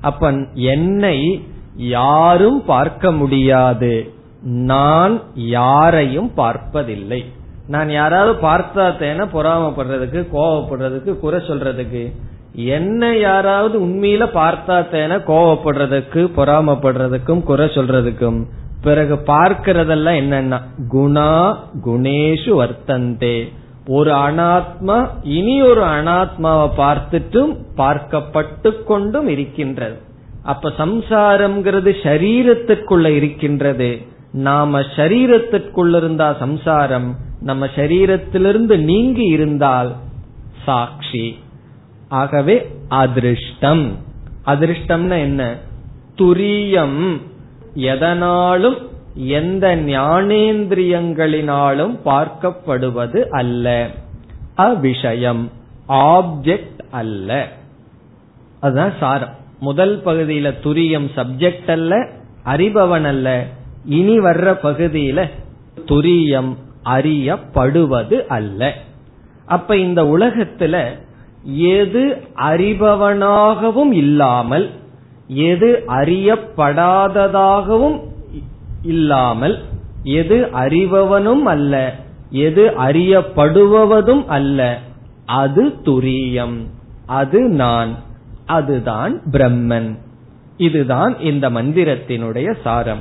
அப்ப 0.00 0.32
என்னை 0.54 1.46
யாரும் 1.76 2.64
பார்க்க 2.64 3.12
முடியாது. 3.12 4.12
நான் 4.42 5.20
யாரையும் 5.34 6.34
பார்ப்பதில்லை. 6.34 7.24
நான் 7.66 7.90
யாராவது 7.90 8.48
பார்த்தாத்தேன 8.48 9.26
பொறாமப்படுறதுக்கு 9.34 10.26
கோவப்படுறதுக்கு 10.32 11.18
குறை 11.18 11.40
சொல்றதுக்கு. 11.40 12.12
என்ன 12.54 13.16
யாராவது 13.16 13.80
உண்மையில 13.80 14.26
பார்த்தாத்தேன 14.34 15.18
கோவப்படுறதுக்கு 15.26 16.30
பொறாமப்படுறதுக்கும் 16.36 17.42
குறை 17.42 17.66
சொல்றதுக்கும். 17.66 18.44
பிறகு 18.82 19.14
பார்க்கிறதெல்லாம் 19.14 20.20
என்னன்னா 20.22 20.60
குணா 20.92 21.56
குணேஷு 21.84 22.50
வர்த்தந்தே. 22.52 23.52
ஒரு 23.86 24.10
அனாத்மா 24.10 25.08
இனி 25.22 25.62
ஒரு 25.62 25.82
அனாத்மாவை 25.82 26.68
பார்த்துட்டும் 26.76 27.56
பார்க்கப்பட்டு 27.76 28.84
கொண்டும் 28.84 29.28
இருக்கின்றது. 29.28 29.98
அப்ப 30.42 30.72
சம்சாரம்ங்கிறது 30.78 31.92
சரீரத்துக்குள்ள 32.02 33.06
இருக்கின்றது. 33.06 34.02
நாம 34.32 34.80
சரீரத்திற்குள்ள 34.80 35.96
இருந்தா 35.96 36.32
சம்சாரம் 36.32 37.16
நம்ம 37.40 37.66
சரீரத்திலிருந்து 37.66 38.78
நீங்கி 38.78 39.24
இருந்தால் 39.24 39.94
சாட்சி. 40.64 41.38
ஆகவே 42.08 42.76
அதிருஷ்டம். 42.90 43.92
அதிருஷ்டம்னா 44.46 45.18
என்ன? 45.18 45.56
துரியம். 46.18 47.20
எதனாலும் 47.74 48.76
எந்த 49.14 49.76
ஞானேந்திரியங்களினாலும் 49.76 51.96
பார்க்கப்படுவது 52.04 53.24
அல்ல. 53.24 53.90
அவிஷயம் 54.56 55.48
ஆப்ஜெக்ட் 55.88 56.80
அல்ல. 56.90 57.48
அதுதான் 58.60 58.92
சாரம். 59.00 59.30
முதல் 59.60 60.02
பகுதியில 60.04 60.54
துரியம் 60.64 61.08
சப்ஜெக்ட் 61.16 61.70
அல்ல 61.70 62.08
அறிபவன் 62.44 63.04
அல்ல. 63.04 63.46
இனி 63.84 64.18
வர்ற 64.18 64.58
பகுதியில 64.62 65.28
துரியம் 65.86 66.56
அறியப்படுவது 66.84 68.26
அல்ல. 68.26 68.74
அப்ப 69.46 69.76
இந்த 69.76 70.02
உலகத்துல 70.02 70.84
எது 71.44 72.22
அறிபவனாகவும் 72.36 73.92
இல்லாமல் 73.92 74.70
எது 75.34 75.84
அறியப்படாததாகவும் 75.86 78.00
இல்லாமல் 78.82 79.62
எது 80.02 80.48
அறிபவனும் 80.52 81.42
அல்ல 81.44 81.94
எது 82.30 82.68
அறியப்படுவதும் 82.68 84.26
அல்ல 84.26 84.78
அது 85.26 85.72
துரியம். 85.84 86.60
அது 87.06 87.40
நான் 87.40 87.96
அதுதான் 88.46 89.22
பிரம்மன். 89.30 89.98
இதுதான் 90.56 91.18
இந்த 91.18 91.50
மந்திரத்தினுடைய 91.50 92.54
சாரம். 92.64 93.00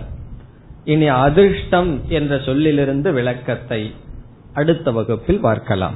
இனி 0.83 1.07
அதிர்ஷ்டம் 1.07 2.01
என்ற 2.07 2.37
சொல்லிலிருந்து 2.37 3.11
விளக்கத்தை 3.11 3.91
அடுத்த 4.53 4.91
வகுப்பில் 4.91 5.39
பார்க்கலாம். 5.39 5.95